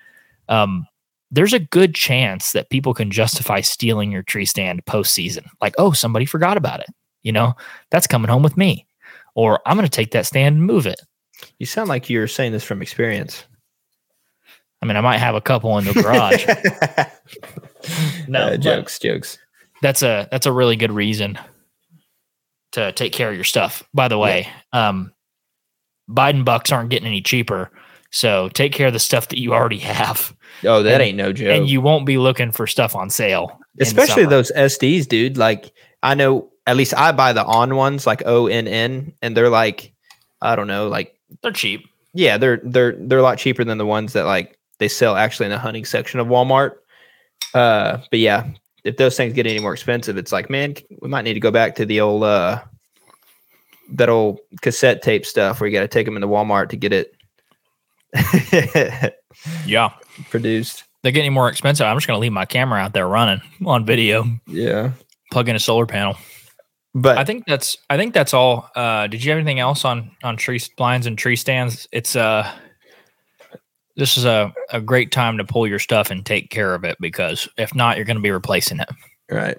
[0.48, 0.86] Um,
[1.30, 5.46] there's a good chance that people can justify stealing your tree stand postseason.
[5.60, 6.86] Like, oh, somebody forgot about it.
[7.24, 7.54] You know,
[7.90, 8.86] that's coming home with me.
[9.34, 11.00] Or I'm going to take that stand and move it.
[11.58, 13.44] You sound like you're saying this from experience.
[14.82, 16.46] I mean, I might have a couple in the garage.
[18.28, 19.38] No, Uh, jokes, jokes.
[19.82, 21.38] that's a that's a really good reason
[22.72, 23.82] to take care of your stuff.
[23.92, 25.12] By the way, um,
[26.08, 27.70] Biden bucks aren't getting any cheaper,
[28.10, 31.32] so take care of the stuff that you already have, Oh, that And- ain't no
[31.34, 31.48] joke.
[31.48, 33.58] and you won't be looking for stuff on sale.
[33.78, 35.36] Especially those SDs, dude.
[35.36, 35.70] Like
[36.02, 39.50] I know at least I buy the on ones, like O N N, and they're
[39.50, 39.92] like,
[40.40, 41.88] I don't know, like they're cheap.
[42.14, 45.46] yeah, they're they're they're a lot cheaper than the ones that like they sell actually
[45.46, 46.72] in the hunting section of Walmart.
[47.54, 48.48] Uh, but yeah,
[48.84, 51.50] if those things get any more expensive, it's like, man, we might need to go
[51.50, 52.62] back to the old uh
[53.92, 56.92] that old cassette tape stuff where you got to take them into Walmart to get
[56.92, 57.14] it
[59.66, 59.90] Yeah,
[60.30, 60.84] produced.
[61.02, 61.86] they're getting more expensive.
[61.86, 64.92] I'm just going to leave my camera out there running on video, Yeah,
[65.30, 66.16] plug in a solar panel.
[66.94, 68.70] But I think that's I think that's all.
[68.74, 71.88] Uh, did you have anything else on on tree blinds and tree stands?
[71.92, 72.50] It's uh
[73.96, 76.96] this is a, a great time to pull your stuff and take care of it
[77.00, 78.88] because if not, you're going to be replacing it.
[79.30, 79.58] Right.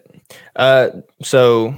[0.55, 0.89] Uh,
[1.21, 1.73] so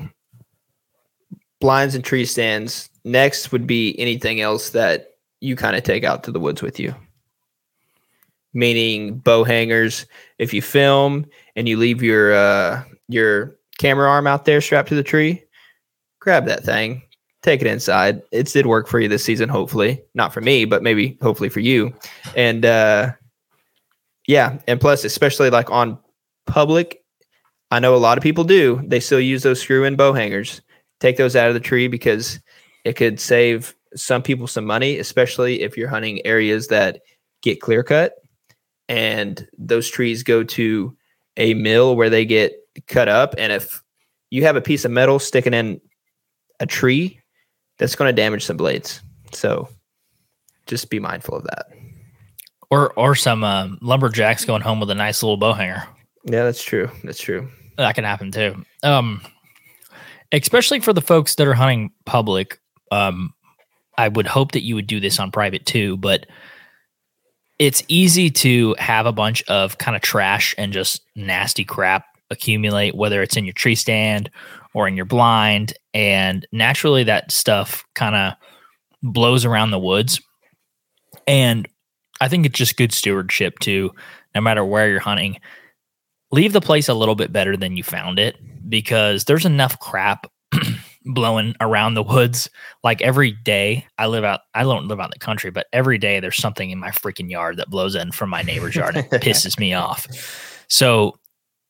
[1.60, 2.90] blinds and tree stands.
[3.04, 6.80] Next would be anything else that you kind of take out to the woods with
[6.80, 6.96] you.
[8.54, 10.06] Meaning bow hangers.
[10.40, 14.96] If you film and you leave your uh, your camera arm out there strapped to
[14.96, 15.44] the tree,
[16.28, 17.02] grab that thing,
[17.42, 18.22] take it inside.
[18.34, 20.04] It did work for you this season, hopefully.
[20.14, 21.94] Not for me, but maybe hopefully for you.
[22.36, 23.14] And uh,
[24.28, 25.98] yeah, and plus, especially like on
[26.46, 27.02] public
[27.70, 28.82] I know a lot of people do.
[28.86, 30.62] They still use those screw in bow hangers.
[31.02, 32.40] Take those out of the tree because
[32.86, 37.02] it could save some people some money, especially if you're hunting areas that
[37.42, 38.14] get clear cut.
[38.90, 40.96] and those trees go to
[41.36, 42.54] a mill where they get
[42.88, 43.36] cut up.
[43.38, 43.84] And if
[44.30, 45.82] you have a piece of metal sticking in
[46.60, 47.20] a tree,
[47.78, 49.02] that's going to damage some blades.
[49.32, 49.70] So
[50.66, 51.68] just be mindful of that.
[52.70, 55.84] Or or some um, lumberjacks going home with a nice little bow hanger.
[56.26, 56.90] Yeah, that's true.
[57.04, 57.48] That's true.
[57.78, 58.64] That can happen too.
[58.84, 59.22] Um,
[60.32, 62.60] especially for the folks that are hunting public.
[62.92, 63.34] Um,
[63.98, 66.28] I would hope that you would do this on private too, but
[67.58, 72.96] it's easy to have a bunch of kind of trash and just nasty crap accumulate,
[72.96, 74.30] whether it's in your tree stand
[74.78, 75.74] or in your blind.
[75.96, 78.34] And naturally, that stuff kind of
[79.02, 80.22] blows around the woods.
[81.26, 81.68] And
[82.22, 83.90] I think it's just good stewardship too,
[84.36, 85.40] no matter where you're hunting.
[86.32, 88.38] Leave the place a little bit better than you found it
[88.70, 90.28] because there's enough crap
[91.06, 92.50] blowing around the woods
[92.84, 95.98] like every day i live out i don't live out in the country but every
[95.98, 99.06] day there's something in my freaking yard that blows in from my neighbor's yard and
[99.12, 100.06] pisses me off
[100.68, 101.18] so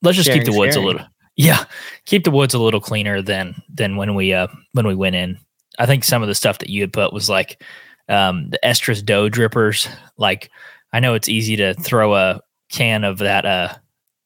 [0.01, 0.87] let's just Sharing, keep the woods sharing.
[0.87, 1.63] a little yeah
[2.05, 5.37] keep the woods a little cleaner than than when we uh when we went in
[5.79, 7.61] i think some of the stuff that you had put was like
[8.09, 10.49] um the estrus doe drippers like
[10.93, 13.73] i know it's easy to throw a can of that uh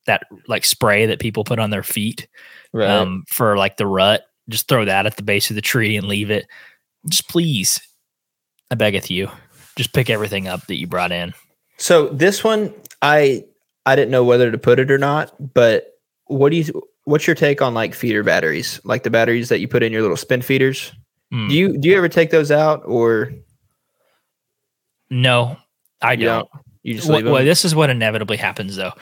[0.07, 2.27] that like spray that people put on their feet
[2.73, 2.89] Right.
[2.89, 4.23] um, for like the rut.
[4.47, 6.47] Just throw that at the base of the tree and leave it.
[7.09, 7.81] Just please,
[8.71, 9.29] I beggeth you,
[9.75, 11.33] just pick everything up that you brought in.
[11.77, 13.43] so this one, I
[13.85, 17.35] I didn't know whether to put it or not, but what do you what's your
[17.35, 18.79] take on like feeder batteries?
[18.83, 20.91] Like the batteries that you put in your little spin feeders?
[21.33, 23.31] Mm, Do you do you ever take those out or
[25.09, 25.57] no,
[26.01, 26.49] I you don't.
[26.83, 28.93] You just Well, well, this is what inevitably happens though.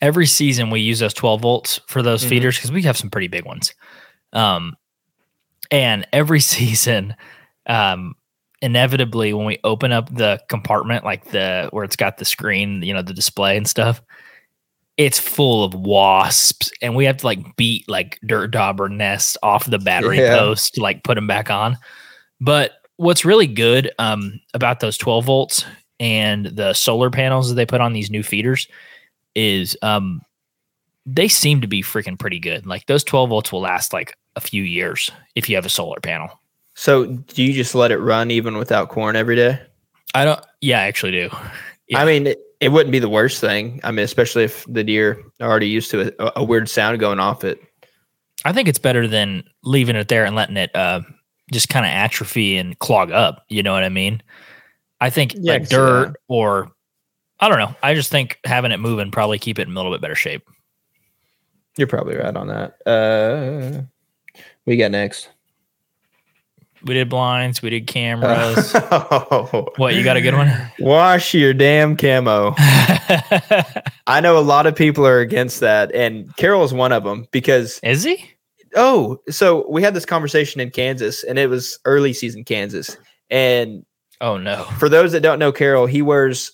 [0.00, 2.28] Every season we use those 12 volts for those Mhm.
[2.28, 3.74] feeders because we have some pretty big ones.
[4.32, 4.76] Um,
[5.70, 7.14] and every season,
[7.66, 8.14] um,
[8.60, 12.92] inevitably when we open up the compartment, like the where it's got the screen, you
[12.94, 14.00] know, the display and stuff,
[14.96, 19.66] it's full of wasps, and we have to like beat like dirt dauber nests off
[19.66, 20.38] the battery Yeah.
[20.38, 21.76] post to like put them back on.
[22.40, 25.64] But what's really good um, about those 12 volts
[25.98, 28.68] and the solar panels that they put on these new feeders
[29.34, 30.20] is um,
[31.06, 32.66] they seem to be freaking pretty good.
[32.66, 36.00] Like those 12 volts will last like a few years if you have a solar
[36.00, 36.40] panel.
[36.74, 39.60] so do you just let it run even without corn every day?
[40.14, 41.30] I don't, yeah, I actually do.
[41.88, 41.98] Yeah.
[42.00, 43.80] I mean, it, it wouldn't be the worst thing.
[43.84, 47.20] I mean, especially if the deer are already used to a, a weird sound going
[47.20, 47.60] off it.
[48.44, 51.00] I think it's better than leaving it there and letting it uh,
[51.52, 53.44] just kind of atrophy and clog up.
[53.48, 54.22] You know what I mean?
[55.00, 56.16] I think Yeah, like dirt that.
[56.28, 56.70] or
[57.40, 57.74] I don't know.
[57.82, 60.42] I just think having it moving probably keep it in a little bit better shape.
[61.76, 62.76] You're probably right on that.
[62.86, 63.82] Uh,
[64.66, 65.30] you got next?
[66.84, 68.74] We did blinds, we did cameras.
[68.90, 70.50] Oh, what you got a good one?
[70.78, 72.54] Wash your damn camo.
[74.06, 77.26] I know a lot of people are against that, and Carol is one of them
[77.32, 78.30] because Is he?
[78.76, 82.96] oh, so we had this conversation in Kansas, and it was early season Kansas,
[83.30, 83.84] and
[84.20, 84.64] Oh no.
[84.78, 86.52] for those that don't know Carol, he wears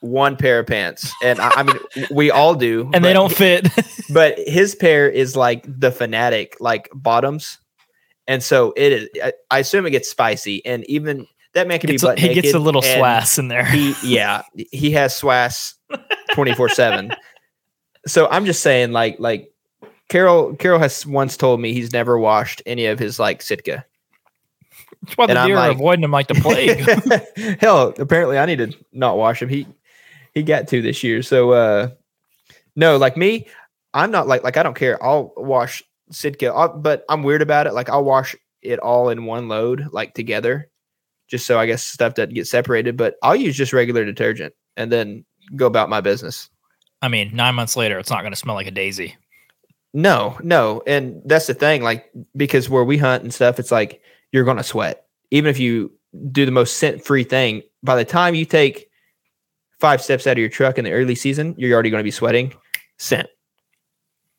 [0.00, 1.78] one pair of pants, and I, I mean
[2.10, 3.68] we all do, And they don't fit.
[4.12, 7.58] but his pair is like the fanatic like bottoms
[8.28, 11.90] and so it is i, I assume it gets spicy and even that man can
[11.90, 13.64] Gets be butt he gets a little swass in there.
[13.64, 15.74] he yeah he has swass
[16.34, 17.12] 24 7
[18.06, 19.52] so i'm just saying like like
[20.08, 23.84] carol carol has once told me he's never washed any of his like sitka.
[25.02, 26.34] That's why the and deer are avoiding him like the
[27.36, 27.58] plague.
[27.60, 29.48] hell apparently i need to not wash him.
[29.48, 29.66] He
[30.34, 31.22] he got to this year.
[31.22, 31.90] So uh
[32.74, 33.46] no like me
[33.94, 35.02] i'm not like like i don't care.
[35.02, 37.74] I'll wash sitka I'll- but i'm weird about it.
[37.74, 40.70] Like i'll wash it all in one load like together
[41.28, 44.90] just so i guess stuff doesn't get separated but i'll use just regular detergent and
[44.92, 46.50] then go about my business.
[47.02, 49.14] I mean, nine months later, it's not going to smell like a daisy.
[49.94, 54.00] no no and that's the thing like because where we hunt and stuff it's like
[54.32, 55.04] you're gonna sweat.
[55.30, 55.92] Even if you
[56.32, 58.88] do the most scent free thing by the time you take
[59.78, 62.10] five steps out of your truck in the early season you're already going to be
[62.10, 62.52] sweating
[62.98, 63.28] scent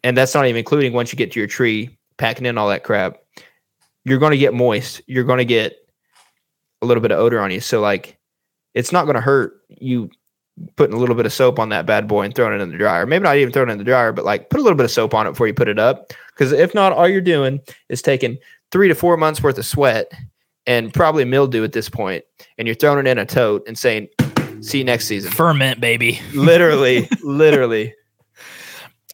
[0.03, 2.83] and that's not even including once you get to your tree packing in all that
[2.83, 3.17] crap
[4.07, 5.01] you're going to get moist.
[5.05, 5.75] You're going to get
[6.81, 7.59] a little bit of odor on you.
[7.59, 8.17] So like
[8.73, 10.09] it's not going to hurt you
[10.77, 12.77] putting a little bit of soap on that bad boy and throwing it in the
[12.77, 13.05] dryer.
[13.05, 14.91] Maybe not even throwing it in the dryer but like put a little bit of
[14.91, 16.13] soap on it before you put it up.
[16.29, 18.37] Because if not all you're doing is taking
[18.71, 20.09] three to four months worth of sweat
[20.65, 22.23] and probably mildew at this point
[22.57, 24.07] and you're throwing it in a tote and saying
[24.61, 25.31] see you next season.
[25.31, 26.21] Ferment, baby.
[26.33, 27.93] literally literally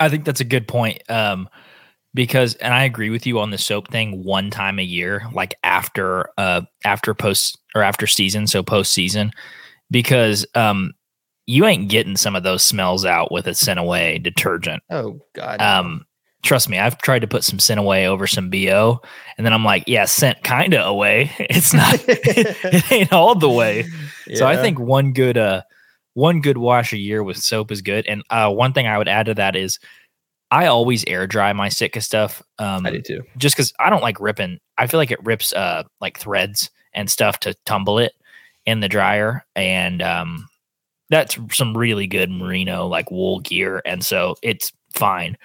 [0.04, 1.02] I think that's a good point.
[1.10, 1.50] Um,
[2.14, 4.24] because, and I agree with you on the soap thing.
[4.24, 9.32] One time a year, like after, uh, after post or after season, so post season,
[9.90, 10.94] because um,
[11.48, 14.84] you ain't getting some of those smells out with a scent away detergent.
[14.90, 15.62] Oh God.
[15.62, 16.06] Um,
[16.44, 19.02] trust me, I've tried to put some scent away over some BO,
[19.38, 21.32] and then I'm like, yeah, scent kind of away.
[21.40, 23.86] It's not, it ain't all the way.
[24.36, 25.64] So I think one good, uh,
[26.14, 28.06] one good wash a year with soap is good.
[28.08, 29.80] And uh, one thing I would add to that is,
[30.52, 32.44] I always air dry my Sitka stuff.
[32.60, 33.24] Um, I do too.
[33.38, 34.60] just because I don't like ripping.
[34.78, 38.14] I feel like it rips uh like threads and stuff to tumble it
[38.66, 40.48] in the dryer, and um,
[41.10, 45.38] that's some really good merino like wool gear, and so it's fine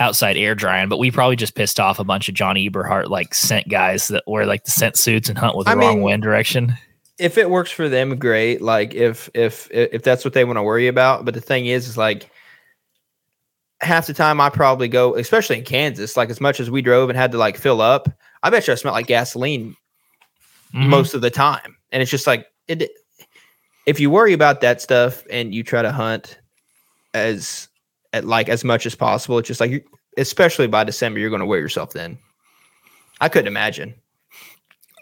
[0.00, 0.88] outside air drying.
[0.88, 4.24] But we probably just pissed off a bunch of John Eberhart like scent guys that
[4.26, 6.72] wear like the scent suits and hunt with the I wrong mean, wind direction.
[7.22, 8.60] If it works for them, great.
[8.60, 11.24] Like if if if that's what they want to worry about.
[11.24, 12.28] But the thing is, is like
[13.80, 16.16] half the time I probably go, especially in Kansas.
[16.16, 18.08] Like as much as we drove and had to like fill up,
[18.42, 19.76] I bet you I smelled like gasoline
[20.74, 20.88] Mhm.
[20.88, 21.76] most of the time.
[21.90, 22.90] And it's just like it.
[23.86, 26.38] If you worry about that stuff and you try to hunt
[27.14, 27.68] as
[28.12, 29.84] at like as much as possible, it's just like, you-
[30.16, 32.16] especially by December, you're going to wear yourself thin.
[33.20, 33.94] I couldn't imagine.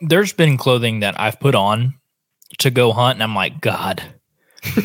[0.03, 1.93] there's been clothing that I've put on
[2.59, 4.03] to go hunt, and I'm like, God,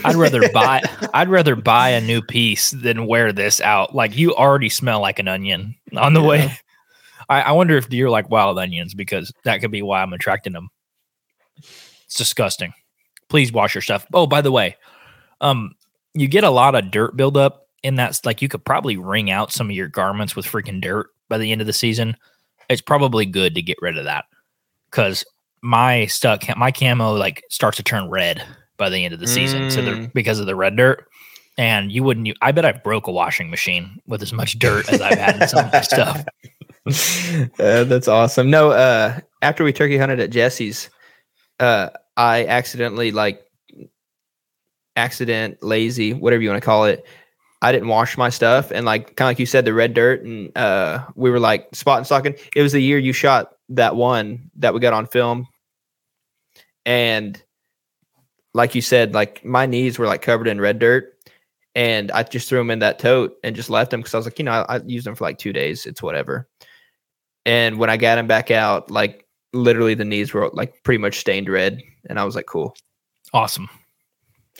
[0.03, 3.95] I'd rather buy I'd rather buy a new piece than wear this out.
[3.95, 6.57] Like you already smell like an onion on the way.
[7.29, 10.53] I, I wonder if deer like wild onions because that could be why I'm attracting
[10.53, 10.69] them.
[11.57, 12.73] It's disgusting.
[13.29, 14.05] Please wash your stuff.
[14.13, 14.75] Oh, by the way,
[15.41, 15.71] um,
[16.13, 18.19] you get a lot of dirt buildup in that.
[18.23, 21.51] Like you could probably wring out some of your garments with freaking dirt by the
[21.51, 22.15] end of the season.
[22.69, 24.25] It's probably good to get rid of that
[24.89, 25.25] because
[25.65, 28.41] my stuck my camo like starts to turn red
[28.77, 30.13] by the end of the season so Mm.
[30.13, 31.07] because of the red dirt
[31.57, 35.01] and you wouldn't i bet i broke a washing machine with as much dirt as
[35.01, 36.23] i've had in some of my stuff
[37.59, 38.51] uh, that's awesome.
[38.51, 40.91] No, uh, after we turkey hunted at Jesse's,
[41.59, 43.41] uh, I accidentally like
[44.95, 47.03] accident, lazy, whatever you want to call it.
[47.63, 50.23] I didn't wash my stuff, and like kind of like you said, the red dirt,
[50.23, 52.35] and uh, we were like spot and stalking.
[52.55, 55.47] It was the year you shot that one that we got on film,
[56.85, 57.41] and
[58.53, 61.11] like you said, like my knees were like covered in red dirt.
[61.77, 64.25] And I just threw them in that tote and just left them because I was
[64.25, 65.85] like, you know, I, I used them for like two days.
[65.85, 66.47] It's whatever.
[67.45, 71.17] And when I got them back out, like literally the knees were like pretty much
[71.19, 71.81] stained red.
[72.09, 72.77] And I was like, cool.
[73.33, 73.69] awesome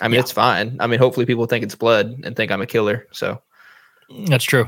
[0.01, 0.19] I mean, Yeah.
[0.19, 0.75] it's fine.
[0.81, 3.07] I mean, hopefully people think it's blood and think I'm a killer.
[3.11, 3.41] So
[4.27, 4.67] that's true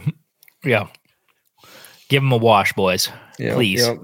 [0.63, 0.88] yeah
[2.10, 3.86] give them a wash boys yeah, Please.
[3.88, 4.00] All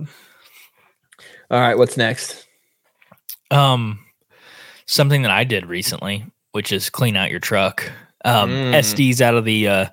[1.49, 1.75] right.
[1.77, 2.45] What's next?
[3.53, 3.99] Um
[4.85, 7.89] something that i did recently which is clean out your truck
[8.25, 8.73] um Mm.
[8.79, 9.85] sds out of the uh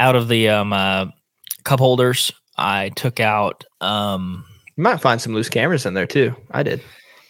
[0.00, 1.06] out of the um uh
[1.64, 4.44] cup holders i took out um
[4.76, 6.34] You might find some loose cameras in there too.
[6.50, 6.82] I did.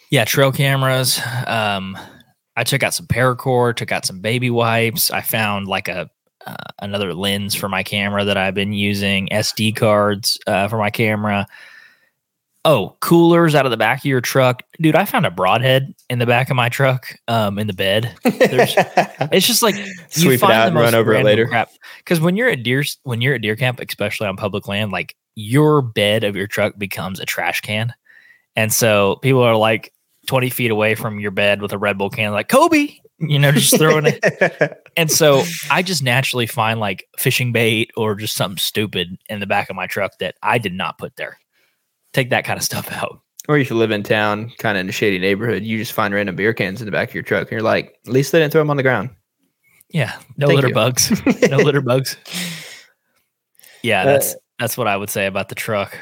[0.09, 1.19] Yeah, trail cameras.
[1.47, 1.97] Um,
[2.55, 5.11] I took out some paracord, took out some baby wipes.
[5.11, 6.09] I found like a
[6.45, 10.89] uh, another lens for my camera that I've been using, SD cards uh, for my
[10.89, 11.45] camera.
[12.69, 14.93] Oh, coolers out of the back of your truck, dude!
[14.95, 18.13] I found a broadhead in the back of my truck, um, in the bed.
[18.23, 18.75] There's-
[19.31, 19.75] It's just like
[20.09, 21.47] Sweep it out and run over it later.
[21.99, 25.15] Because when you're at deer, when you're at deer camp, especially on public land, like
[25.35, 27.93] your bed of your truck becomes a trash can,
[28.57, 29.93] and so people are like
[30.27, 33.53] twenty feet away from your bed with a Red Bull can, like Kobe, you know,
[33.53, 34.83] just throwing it.
[34.97, 39.45] And so I just naturally find like fishing bait or just something stupid in the
[39.45, 41.37] back of my truck that I did not put there.
[42.17, 43.21] Take that kind of stuff out.
[43.47, 46.13] or if you live in town, kind of in a shady neighborhood, you just find
[46.15, 48.39] random beer cans in the back of your truck, and you're like, at least they
[48.39, 49.11] didn't throw them on the ground.
[49.89, 50.73] Yeah, no Thank litter you.
[50.73, 51.11] bugs.
[51.49, 52.17] no litter bugs.
[53.83, 55.95] Yeah, Uh, that's that's what I would say about the truck.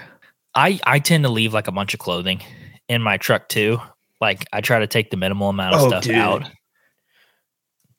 [0.56, 2.42] I I tend to leave like a bunch of clothing
[2.88, 3.80] in my truck too.
[4.22, 6.16] Like I try to take the minimal amount of Oh, stuff dude.
[6.16, 6.50] out.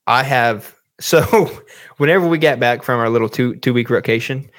[0.06, 1.22] I have so
[1.98, 4.50] whenever we got back from our little two two week vacation,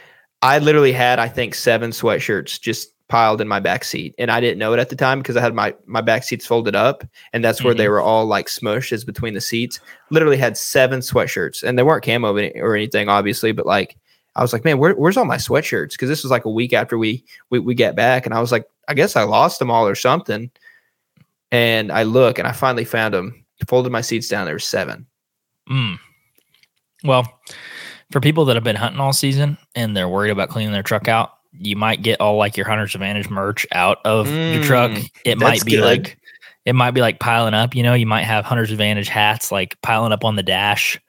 [0.43, 4.39] I literally had I think seven sweatshirts just piled in my back seat, and I
[4.39, 7.03] didn't know it at the time because I had my my back seats folded up,
[7.33, 9.79] and that's where they were all like smushed as between the seats.
[10.09, 13.97] Literally had seven sweatshirts, and they weren't camo or or anything, obviously, but like.
[14.35, 15.93] I was like, man, where, where's all my sweatshirts?
[15.93, 18.51] Because this was like a week after we, we we get back, and I was
[18.51, 20.51] like, I guess I lost them all or something.
[21.51, 23.43] And I look, and I finally found them.
[23.67, 24.45] Folded my seats down.
[24.45, 25.07] There were seven.
[25.67, 25.97] Mm.
[27.03, 27.39] Well,
[28.11, 31.07] for people that have been hunting all season and they're worried about cleaning their truck
[31.07, 34.91] out, you might get all like your hunter's advantage merch out of your truck.
[34.91, 35.83] Mm, It might be good.
[35.85, 36.17] like
[36.65, 39.79] it might be like piling up, you know, you might have hunter's advantage hats like
[39.81, 40.99] piling up on the dash.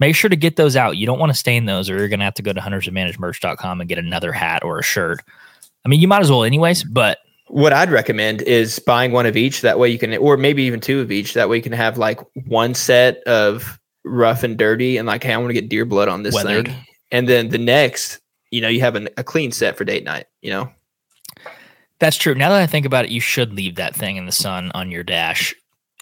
[0.00, 0.96] Make sure to get those out.
[0.96, 3.88] You don't want to stain those or you're gonna have to go to huntersadvantagemerch.com and
[3.88, 5.20] get another hat or a shirt.
[5.84, 7.18] I mean, you might as well anyways, but
[7.48, 9.60] what I'd recommend is buying one of each.
[9.60, 11.34] That way you can, or maybe even two of each.
[11.34, 15.34] That way you can have like one set of rough and dirty, and like, hey,
[15.34, 16.68] I want to get deer blood on this Weathered.
[16.68, 16.76] thing,
[17.10, 18.20] and then the next,
[18.52, 20.26] you know, you have an, a clean set for date night.
[20.42, 20.72] You know,
[21.98, 22.34] That's true.
[22.36, 24.92] Now that I think about it, you should leave that thing in the sun on
[24.92, 25.54] your dash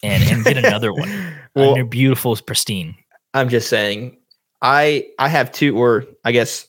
[0.02, 1.08] and, and get another one.
[1.54, 2.94] well, and they're beautiful, pristine.
[3.32, 4.18] I'm just saying,
[4.60, 6.66] I I have two, or I guess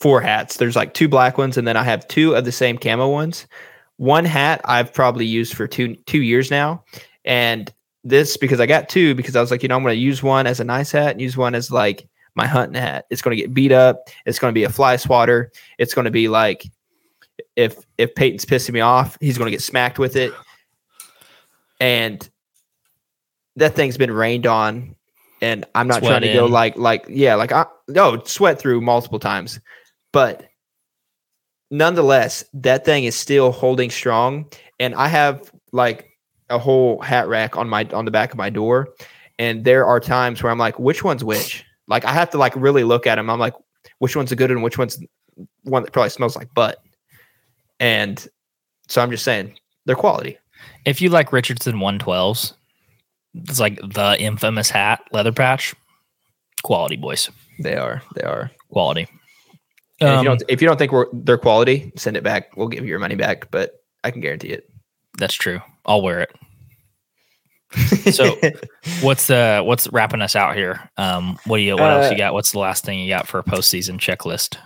[0.00, 0.56] four hats.
[0.56, 3.46] There's like two black ones, and then I have two of the same camo ones.
[3.96, 6.84] One hat I've probably used for two two years now,
[7.24, 7.72] and
[8.02, 10.22] this because I got two because I was like, you know, I'm going to use
[10.22, 12.08] one as a nice hat and use one as like
[12.40, 13.04] my hunting hat.
[13.10, 14.08] It's going to get beat up.
[14.24, 15.52] It's going to be a fly swatter.
[15.78, 16.66] It's going to be like
[17.54, 20.32] if if Peyton's pissing me off, he's going to get smacked with it.
[21.80, 22.26] And
[23.56, 24.96] that thing's been rained on,
[25.42, 28.80] and I'm not Sweat trying to go like like yeah like I no sweat through
[28.80, 29.60] multiple times,
[30.12, 30.48] but
[31.70, 34.46] nonetheless, that thing is still holding strong.
[34.78, 36.08] And I have like
[36.48, 38.94] a whole hat rack on my on the back of my door,
[39.38, 41.66] and there are times where I'm like, which one's which?
[41.90, 43.28] Like I have to like really look at them.
[43.28, 43.54] I'm like,
[43.98, 44.98] which one's a good one, and which one's
[45.64, 46.82] one that probably smells like butt.
[47.78, 48.26] And
[48.88, 50.38] so I'm just saying they're quality.
[50.84, 52.54] If you like Richardson 112s,
[53.34, 55.74] it's like the infamous hat, leather patch.
[56.62, 57.30] Quality, boys.
[57.60, 58.02] They are.
[58.14, 58.50] They are.
[58.70, 59.06] Quality.
[60.00, 62.56] And if, you Um, don't, if you don't think we're they're quality, send it back.
[62.56, 64.68] We'll give you your money back, but I can guarantee it.
[65.18, 65.60] that's true.
[65.86, 66.30] I'll wear it.
[68.12, 68.36] So-
[69.02, 70.90] What's the what's wrapping us out here?
[70.96, 72.32] Um, what do you what else Uh, you got?
[72.34, 74.56] What's the last thing you got for a postseason checklist?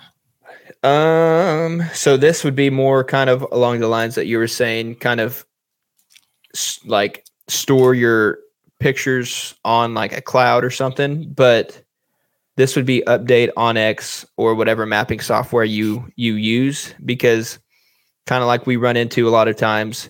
[0.88, 4.96] Um, so this would be more kind of along the lines that you were saying,
[4.96, 5.44] kind of
[6.86, 8.38] like store your
[8.80, 11.80] pictures on like a cloud or something, but
[12.56, 17.58] this would be update onX or whatever mapping software you you use because
[18.26, 20.08] kind of like we run into a lot of times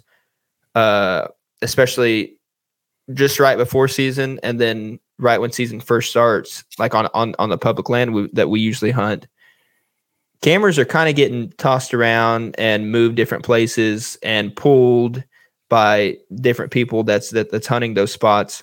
[0.74, 1.26] uh
[1.62, 2.36] especially
[3.12, 7.50] just right before season and then right when season first starts like on on on
[7.50, 9.26] the public land we, that we usually hunt
[10.44, 15.24] cameras are kind of getting tossed around and moved different places and pulled
[15.70, 18.62] by different people that's that, that's hunting those spots.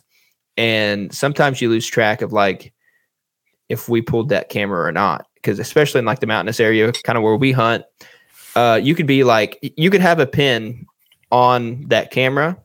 [0.58, 2.72] And sometimes you lose track of like
[3.68, 7.18] if we pulled that camera or not because especially in like the mountainous area kind
[7.18, 7.84] of where we hunt
[8.56, 10.86] uh, you could be like you could have a pin
[11.32, 12.61] on that camera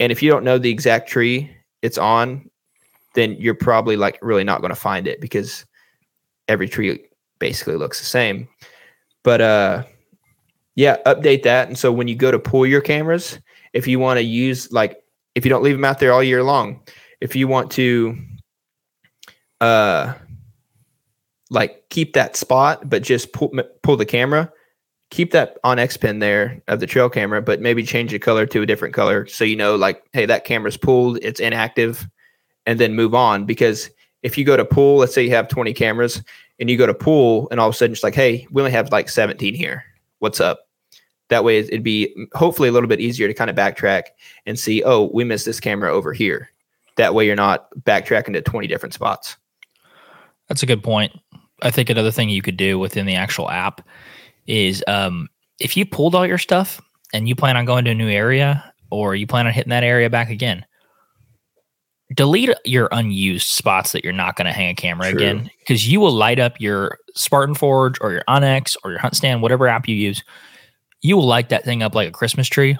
[0.00, 1.50] and if you don't know the exact tree
[1.82, 2.48] it's on
[3.14, 5.64] then you're probably like really not going to find it because
[6.48, 7.04] every tree
[7.38, 8.48] basically looks the same.
[9.22, 9.84] But uh
[10.76, 11.68] yeah, update that.
[11.68, 13.38] And so when you go to pull your cameras,
[13.72, 15.02] if you want to use like
[15.34, 16.80] if you don't leave them out there all year long,
[17.20, 18.18] if you want to
[19.60, 20.14] uh
[21.50, 24.52] like keep that spot but just pull pull the camera,
[25.14, 28.62] keep that onX pin there of the trail camera, but maybe change the color to
[28.62, 32.08] a different color so you know like hey that camera's pulled, it's inactive
[32.66, 33.90] and then move on because
[34.24, 36.20] if you go to pull, let's say you have 20 cameras
[36.58, 38.72] and you go to pull and all of a sudden it's like, hey, we only
[38.72, 39.84] have like 17 here.
[40.18, 40.66] What's up?
[41.28, 44.04] That way it'd be hopefully a little bit easier to kind of backtrack
[44.46, 46.50] and see, oh, we missed this camera over here.
[46.96, 49.36] That way you're not backtracking to 20 different spots.
[50.48, 51.12] That's a good point.
[51.62, 53.80] I think another thing you could do within the actual app
[54.46, 55.28] is um,
[55.58, 56.80] if you pulled all your stuff
[57.12, 59.84] and you plan on going to a new area or you plan on hitting that
[59.84, 60.64] area back again,
[62.14, 65.18] delete your unused spots that you're not going to hang a camera True.
[65.18, 69.16] again because you will light up your Spartan Forge or your onX or your Hunt
[69.16, 70.22] Stand, whatever app you use.
[71.00, 72.78] You will light that thing up like a Christmas tree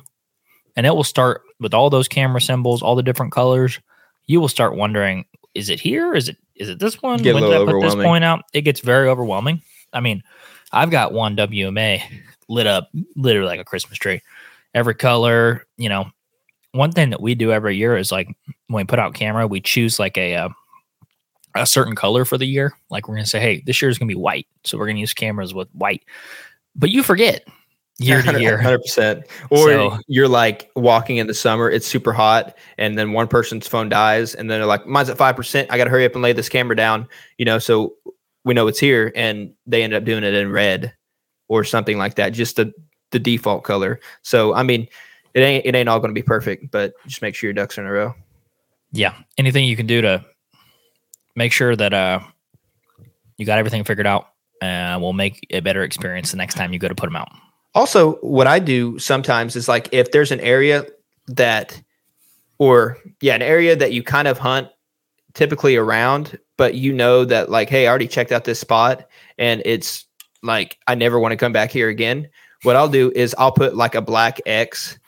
[0.76, 3.80] and it will start with all those camera symbols, all the different colors.
[4.26, 6.14] You will start wondering, is it here?
[6.14, 7.20] Is it is it this one?
[7.20, 8.44] Get when did I put this point out?
[8.52, 9.62] It gets very overwhelming.
[9.92, 10.22] I mean,
[10.74, 12.02] I've got one WMA
[12.48, 14.20] lit up literally like a Christmas tree.
[14.74, 16.06] Every color, you know.
[16.72, 18.26] One thing that we do every year is like
[18.66, 20.48] when we put out camera, we choose like a uh,
[21.54, 22.72] a certain color for the year.
[22.90, 25.14] Like we're gonna say, hey, this year is gonna be white, so we're gonna use
[25.14, 26.02] cameras with white.
[26.74, 27.46] But you forget
[27.98, 28.58] year to year.
[28.58, 29.24] 100%.
[29.50, 33.68] Or So- you're like walking in the summer, it's super hot, and then one person's
[33.68, 35.66] phone dies, and then they're like, mine's at 5%.
[35.70, 37.06] I got to hurry up and lay this camera down,
[37.38, 37.94] you know, so
[38.44, 39.12] we know it's here.
[39.14, 40.94] And they end up doing it in red
[41.48, 42.72] or something like that, just the,
[43.10, 44.00] the default color.
[44.22, 44.88] So, I mean,
[45.34, 47.76] it ain't, it ain't all going to be perfect, but just make sure your ducks
[47.78, 48.14] are in a row.
[48.92, 50.24] yeah anything you can do to
[51.34, 52.20] make sure that uh
[53.36, 54.28] you got everything figured out
[54.62, 57.16] and uh will make a better experience the next time you go to put them
[57.16, 57.28] out
[57.74, 60.86] Also, what I do sometimes is like if there's an area
[61.26, 61.82] that,
[62.58, 64.68] or yeah, an area that you kind of hunt
[65.34, 69.08] typically around, but you know that like, hey, I already checked out this spot
[69.38, 70.06] and it's
[70.42, 72.28] like I never want to come back here again.
[72.62, 74.98] what I'll do is I'll put like a black X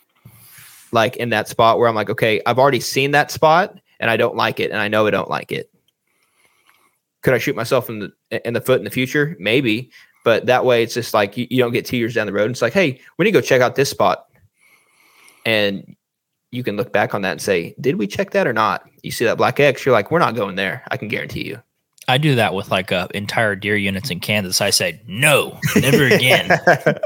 [0.92, 4.16] like in that spot where I'm like, okay, I've already seen that spot and I
[4.16, 5.70] don't like it and I know I don't like it.
[7.22, 9.36] Could I shoot myself in the in the foot in the future?
[9.40, 9.90] Maybe,
[10.24, 12.50] but that way it's just like you, you don't get two years down the road.
[12.50, 14.26] It's like, hey, we need to go check out this spot,
[15.44, 15.95] and
[16.50, 18.88] you can look back on that and say, did we check that or not?
[19.02, 20.82] You see that black X, you're like, we're not going there.
[20.90, 21.60] I can guarantee you.
[22.08, 24.60] I do that with like uh, entire deer units in Kansas.
[24.60, 26.48] I say no, never again.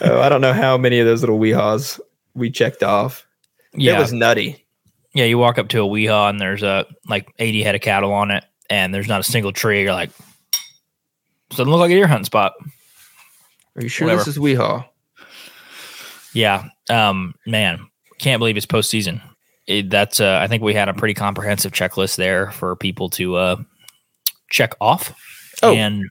[0.00, 2.00] oh, I don't know how many of those little WIHAs
[2.34, 3.24] we checked off.
[3.72, 4.66] Yeah, It was nutty.
[5.14, 5.26] yeah.
[5.26, 8.32] You walk up to a WIHA and there's a like 80 head of cattle on
[8.32, 9.82] it, and there's not a single tree.
[9.82, 10.10] You're like,
[11.50, 12.54] doesn't look like a deer hunting spot.
[13.76, 14.24] Are you sure Whatever.
[14.24, 14.86] this is WIHA?
[16.34, 16.64] Yeah.
[16.88, 17.86] Um, man,
[18.20, 19.20] can't believe it's postseason.
[19.66, 23.36] It, that's uh, I think we had a pretty comprehensive checklist there for people to
[23.36, 23.56] uh,
[24.50, 25.14] check off.
[25.62, 25.74] Oh.
[25.74, 26.04] and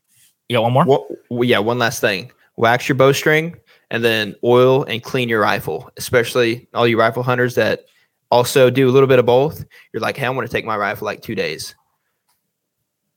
[0.47, 0.85] you got one more?
[0.85, 1.07] Well,
[1.43, 2.31] yeah, one last thing.
[2.57, 3.55] Wax your bowstring
[3.91, 7.85] and then oil and clean your rifle, especially all you rifle hunters that
[8.31, 9.65] also do a little bit of both.
[9.93, 11.75] You're like, hey, I want to take my rifle like two days.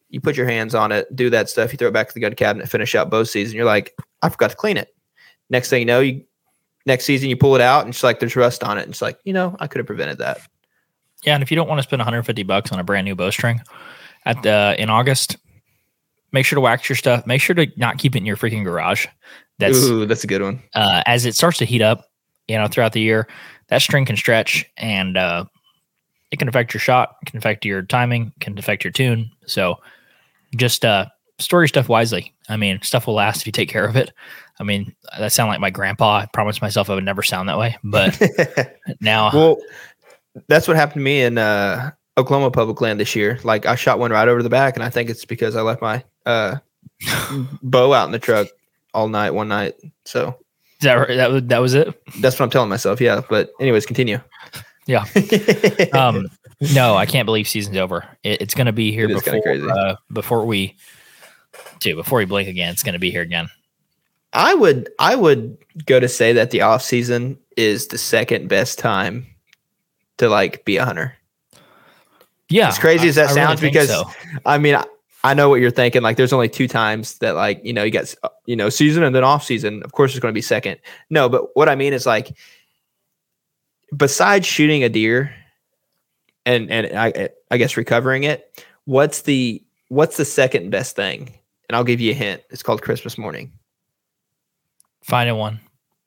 [0.09, 2.20] You put your hands on it, do that stuff, you throw it back to the
[2.20, 3.57] gun cabinet, finish out bow season.
[3.57, 4.95] You're like, I forgot to clean it.
[5.49, 6.24] Next thing you know, you
[6.87, 8.83] next season you pull it out and it's like there's rust on it.
[8.83, 10.41] And it's like, you know, I could have prevented that.
[11.24, 13.61] Yeah, and if you don't want to spend 150 bucks on a brand new bowstring
[14.24, 15.37] at the in August,
[16.33, 17.26] make sure to wax your stuff.
[17.26, 19.07] Make sure to not keep it in your freaking garage.
[19.59, 20.62] That's Ooh, that's a good one.
[20.74, 22.11] uh, as it starts to heat up,
[22.49, 23.28] you know, throughout the year,
[23.68, 25.45] that string can stretch and uh,
[26.33, 29.30] it can affect your shot, can affect your timing, can affect your tune.
[29.47, 29.76] So
[30.57, 31.07] just uh,
[31.39, 32.32] store your stuff wisely.
[32.49, 34.12] I mean, stuff will last if you take care of it.
[34.59, 36.18] I mean, that sound like my grandpa.
[36.18, 38.20] I promised myself I would never sound that way, but
[39.01, 39.57] now well,
[40.49, 43.38] that's what happened to me in uh, Oklahoma public land this year.
[43.45, 45.82] Like I shot one right over the back, and I think it's because I left
[45.82, 46.57] my uh,
[47.62, 48.49] bow out in the truck
[48.95, 49.74] all night one night.
[50.05, 50.36] So
[50.80, 51.16] is that right?
[51.16, 52.03] that was that was it.
[52.20, 53.01] that's what I'm telling myself.
[53.01, 54.20] Yeah, but anyways, continue.
[54.86, 55.05] Yeah.
[55.93, 56.28] Um,
[56.74, 58.05] no, I can't believe season's over.
[58.22, 60.76] It, it's going to be here It before uh, before we,
[61.83, 62.72] dude, before you blink again.
[62.72, 63.49] It's going to be here again.
[64.33, 68.78] I would I would go to say that the off season is the second best
[68.78, 69.26] time
[70.18, 71.16] to like be a hunter.
[72.49, 74.05] Yeah, As crazy as that I sounds, think because so.
[74.45, 74.85] I mean, I,
[75.24, 76.03] I know what you're thinking.
[76.03, 79.03] Like, there's only two times that, like, you know, you got, uh, you know, season
[79.05, 79.83] and then off season.
[79.85, 80.78] Of course, it's going to be second.
[81.09, 82.37] No, but what I mean is like,
[83.97, 85.35] besides shooting a deer,
[86.45, 91.33] and and I I guess recovering it, what's the what's the second best thing?
[91.72, 92.42] And I'll give you a hint.
[92.50, 93.50] It's called Christmas morning.
[95.02, 95.58] finding one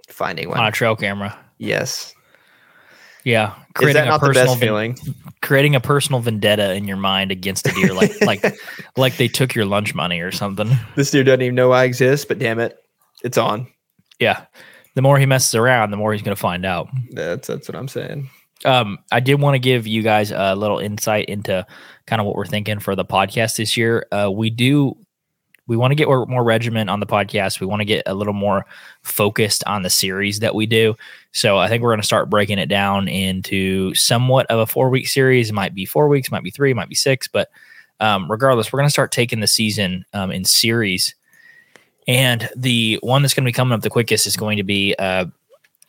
[0.07, 0.59] Finding one.
[0.59, 1.36] on a trail camera.
[1.57, 2.13] Yes.
[3.24, 4.97] Yeah, Is creating that a not the personal best ven- feeling?
[5.41, 8.45] creating a personal vendetta in your mind against a deer, like like
[8.95, 10.70] like they took your lunch money or something.
[10.95, 12.78] This deer doesn't even know I exist, but damn it,
[13.24, 13.66] it's on.
[14.20, 14.45] Yeah,
[14.93, 16.88] the more he messes around, the more he's going to find out.
[17.13, 18.30] That's that's what I'm saying.
[18.66, 21.66] um, I did want to give you guys a little insight into
[22.05, 24.05] kind of what we're thinking for the podcast this year.
[24.11, 24.95] Uh, we do
[25.68, 27.59] we want to get more, regiment on the podcast.
[27.59, 28.66] We want to get a little more
[29.01, 30.95] focused on the series that we do.
[31.32, 34.89] So I think we're going to start breaking it down into somewhat of a four
[34.89, 35.49] week series.
[35.49, 37.49] It might be four weeks, might be three, might be six, but
[37.99, 41.16] um, regardless, we're going to start taking the season um, in series.
[42.07, 44.95] And the one that's going to be coming up the quickest is going to be
[44.99, 45.26] uh,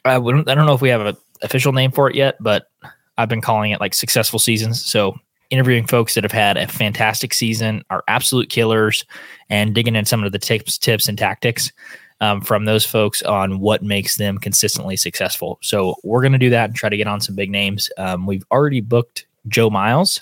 [0.06, 2.70] I, wouldn't, I don't know if we have an official name for it yet, but
[3.18, 4.84] I've been calling it like successful seasons.
[4.84, 5.18] So
[5.50, 9.04] interviewing folks that have had a fantastic season, are absolute killers,
[9.48, 11.72] and digging in some of the tips, tips and tactics
[12.20, 15.58] um, from those folks on what makes them consistently successful.
[15.62, 17.90] So we're going to do that and try to get on some big names.
[17.98, 20.20] Um, we've already booked Joe Miles,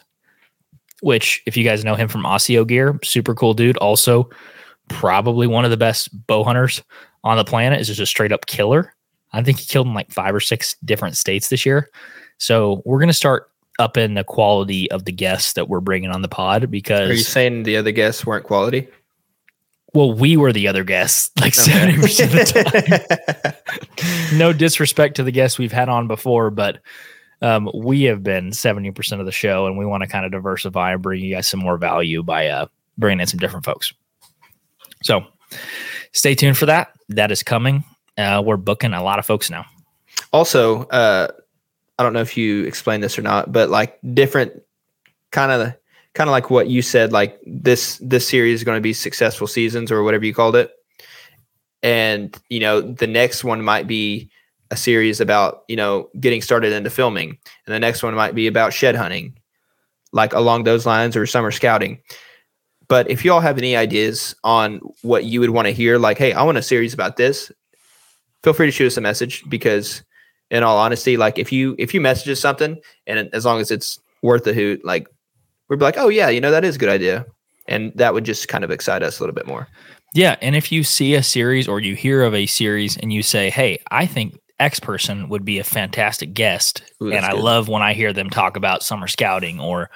[1.00, 3.76] which if you guys know him from Osseo Gear, super cool dude.
[3.78, 4.28] Also,
[4.88, 6.82] probably one of the best bow hunters
[7.22, 7.80] on the planet.
[7.80, 8.94] Is just a straight up killer.
[9.32, 11.90] I think he killed in like five or six different states this year.
[12.38, 16.10] So we're going to start up in the quality of the guests that we're bringing
[16.10, 18.88] on the pod because Are you saying the other guests weren't quality?
[19.94, 23.54] well, we were the other guests like seventy percent of the
[24.30, 24.38] time.
[24.38, 26.80] no disrespect to the guests we've had on before, but
[27.42, 30.32] um, we have been seventy percent of the show, and we want to kind of
[30.32, 32.66] diversify and bring you guys some more value by uh,
[32.98, 33.92] bringing in some different folks.
[35.04, 35.24] So
[36.12, 36.92] stay tuned for that.
[37.10, 37.84] That is coming.
[38.18, 39.64] Uh, we're booking a lot of folks now.
[40.32, 41.28] also, uh,
[41.98, 44.62] I don't know if you explained this or not, but like different
[45.30, 45.74] kind of
[46.14, 49.46] kind of like what you said, like this this series is going to be successful
[49.46, 50.72] seasons or whatever you called it.
[51.82, 54.30] And you know, the next one might be
[54.70, 57.38] a series about, you know, getting started into filming.
[57.66, 59.38] And the next one might be about shed hunting,
[60.12, 62.00] like along those lines or summer scouting.
[62.88, 66.18] But if you all have any ideas on what you would want to hear, like,
[66.18, 67.50] hey, I want a series about this,
[68.42, 70.02] feel free to shoot us a message because,
[70.50, 73.70] in all honesty, like if you if you message us something and as long as
[73.70, 75.08] it's worth a hoot, like
[75.68, 77.26] we'd be like, oh yeah, you know that is a good idea,
[77.66, 79.68] and that would just kind of excite us a little bit more.
[80.14, 83.22] Yeah, and if you see a series or you hear of a series and you
[83.22, 87.42] say, "Hey, I think X person would be a fantastic guest," Ooh, and I good.
[87.42, 89.90] love when I hear them talk about summer scouting or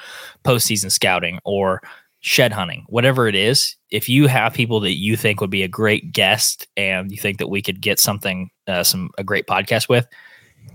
[0.44, 1.82] postseason scouting or
[2.20, 3.76] shed hunting, whatever it is.
[3.90, 7.38] If you have people that you think would be a great guest and you think
[7.38, 10.06] that we could get something, uh, some a great podcast with,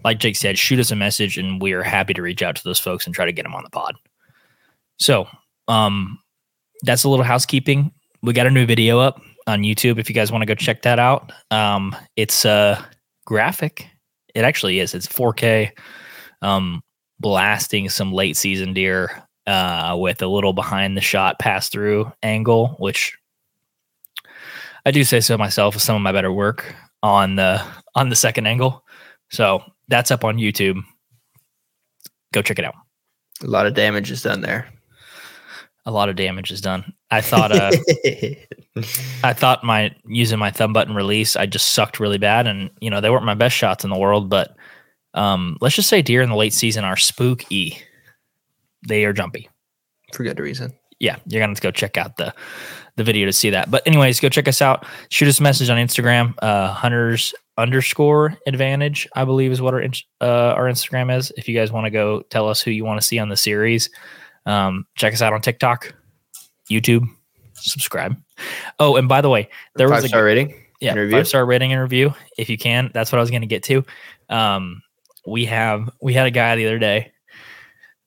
[0.03, 2.63] like Jake said, shoot us a message and we are happy to reach out to
[2.63, 3.95] those folks and try to get them on the pod.
[4.99, 5.27] So,
[5.67, 6.19] um,
[6.83, 7.91] that's a little housekeeping.
[8.21, 10.81] We got a new video up on YouTube if you guys want to go check
[10.83, 11.31] that out.
[11.51, 12.83] Um, it's uh
[13.25, 13.87] graphic.
[14.35, 14.93] It actually is.
[14.93, 15.71] It's 4K.
[16.41, 16.81] Um,
[17.19, 22.75] blasting some late season deer uh, with a little behind the shot pass through angle,
[22.79, 23.17] which
[24.85, 27.63] I do say so myself is some of my better work on the
[27.95, 28.83] on the second angle.
[29.29, 30.81] So that's up on YouTube.
[32.33, 32.75] Go check it out.
[33.43, 34.67] A lot of damage is done there.
[35.85, 36.93] A lot of damage is done.
[37.11, 37.71] I thought uh,
[39.23, 42.89] I thought my using my thumb button release, I just sucked really bad, and you
[42.89, 44.29] know they weren't my best shots in the world.
[44.29, 44.55] But
[45.13, 47.77] um, let's just say deer in the late season are spooky.
[48.87, 49.49] They are jumpy.
[50.13, 50.73] for good reason.
[50.99, 52.33] Yeah, you're gonna have to go check out the
[52.95, 53.71] the video to see that.
[53.71, 54.85] But anyways, go check us out.
[55.09, 56.35] Shoot us a message on Instagram.
[56.41, 59.83] Uh, Hunters underscore advantage, I believe, is what our
[60.21, 61.31] uh, our Instagram is.
[61.37, 63.37] If you guys want to go tell us who you want to see on the
[63.37, 63.89] series,
[64.45, 65.93] um, check us out on TikTok,
[66.69, 67.07] YouTube,
[67.53, 68.15] subscribe.
[68.79, 70.53] Oh, and by the way, there was Five a star rating.
[70.81, 72.91] yeah five star rating and review if you can.
[72.93, 73.83] That's what I was going to get to.
[74.29, 74.81] Um,
[75.25, 77.12] we have we had a guy the other day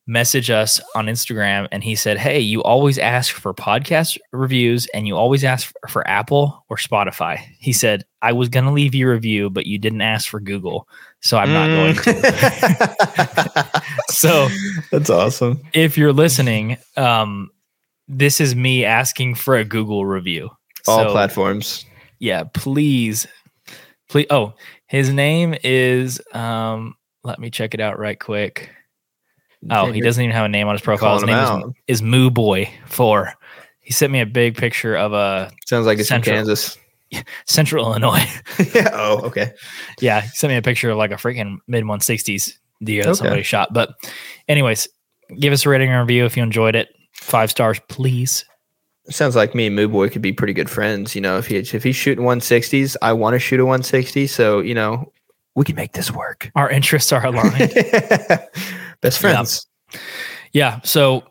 [0.09, 5.07] message us on Instagram and he said, "Hey, you always ask for podcast reviews and
[5.07, 9.09] you always ask for, Apple or Spotify." He said, "I was going to leave you
[9.09, 10.89] a review, but you didn't ask for Google,
[11.23, 13.83] so I'm not going to." to.
[14.09, 14.49] So
[14.91, 15.61] That's awesome.
[15.75, 17.51] if you're listening, um,
[18.09, 20.51] this is me asking for a Google review.
[20.87, 21.85] All So- platforms.
[22.21, 23.27] yeah, please,
[24.09, 24.27] please.
[24.31, 24.55] Oh,
[24.87, 26.21] his name is.
[26.33, 26.95] Um,
[27.25, 28.71] let me check it out right quick.
[29.71, 31.15] Oh, he doesn't even have a name on his profile.
[31.15, 33.35] His name is, is Moo Boy Four.
[33.81, 36.35] He sent me a big picture of a Sounds like it's Central.
[36.37, 36.79] from Kansas.
[37.47, 38.25] Central Illinois.
[38.75, 38.91] yeah.
[38.93, 39.53] Oh, okay.
[40.01, 42.53] yeah, he sent me a picture of like a freaking mid 160s
[42.83, 43.17] deer that Okay.
[43.19, 43.73] somebody shot.
[43.73, 43.91] But,
[44.49, 44.89] anyways,
[45.39, 46.89] give us a rating and review if you enjoyed it.
[47.13, 48.45] Five stars, please.
[49.09, 51.15] Sounds like me and Moo Boy could be pretty good friends.
[51.15, 54.27] You know, if he if he's shooting 160s, I want to shoot a 160.
[54.27, 55.13] So you know,
[55.55, 56.51] we can make this work.
[56.57, 57.73] Our interests are aligned.
[59.01, 59.67] Best friends.
[60.53, 60.81] yeah.
[60.85, 61.25] So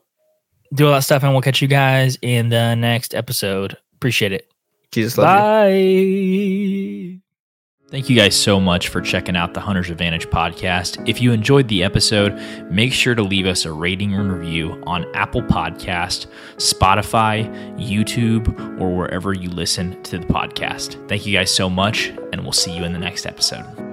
[0.74, 3.78] do all that stuff, and we'll catch you guys in the next episode.
[3.96, 4.52] Appreciate it.
[4.92, 5.70] Jesus love Bye.
[5.72, 7.20] you.
[7.92, 11.08] Thank you guys so much for checking out the Hunter's Advantage podcast.
[11.08, 12.34] If you enjoyed the episode,
[12.72, 16.26] make sure to leave us a rating and review on Apple Podcast,
[16.58, 17.48] Spotify,
[17.78, 21.08] YouTube, or wherever you listen to the podcast.
[21.08, 23.85] Thank you guys so much, and we'll see you in the next episode.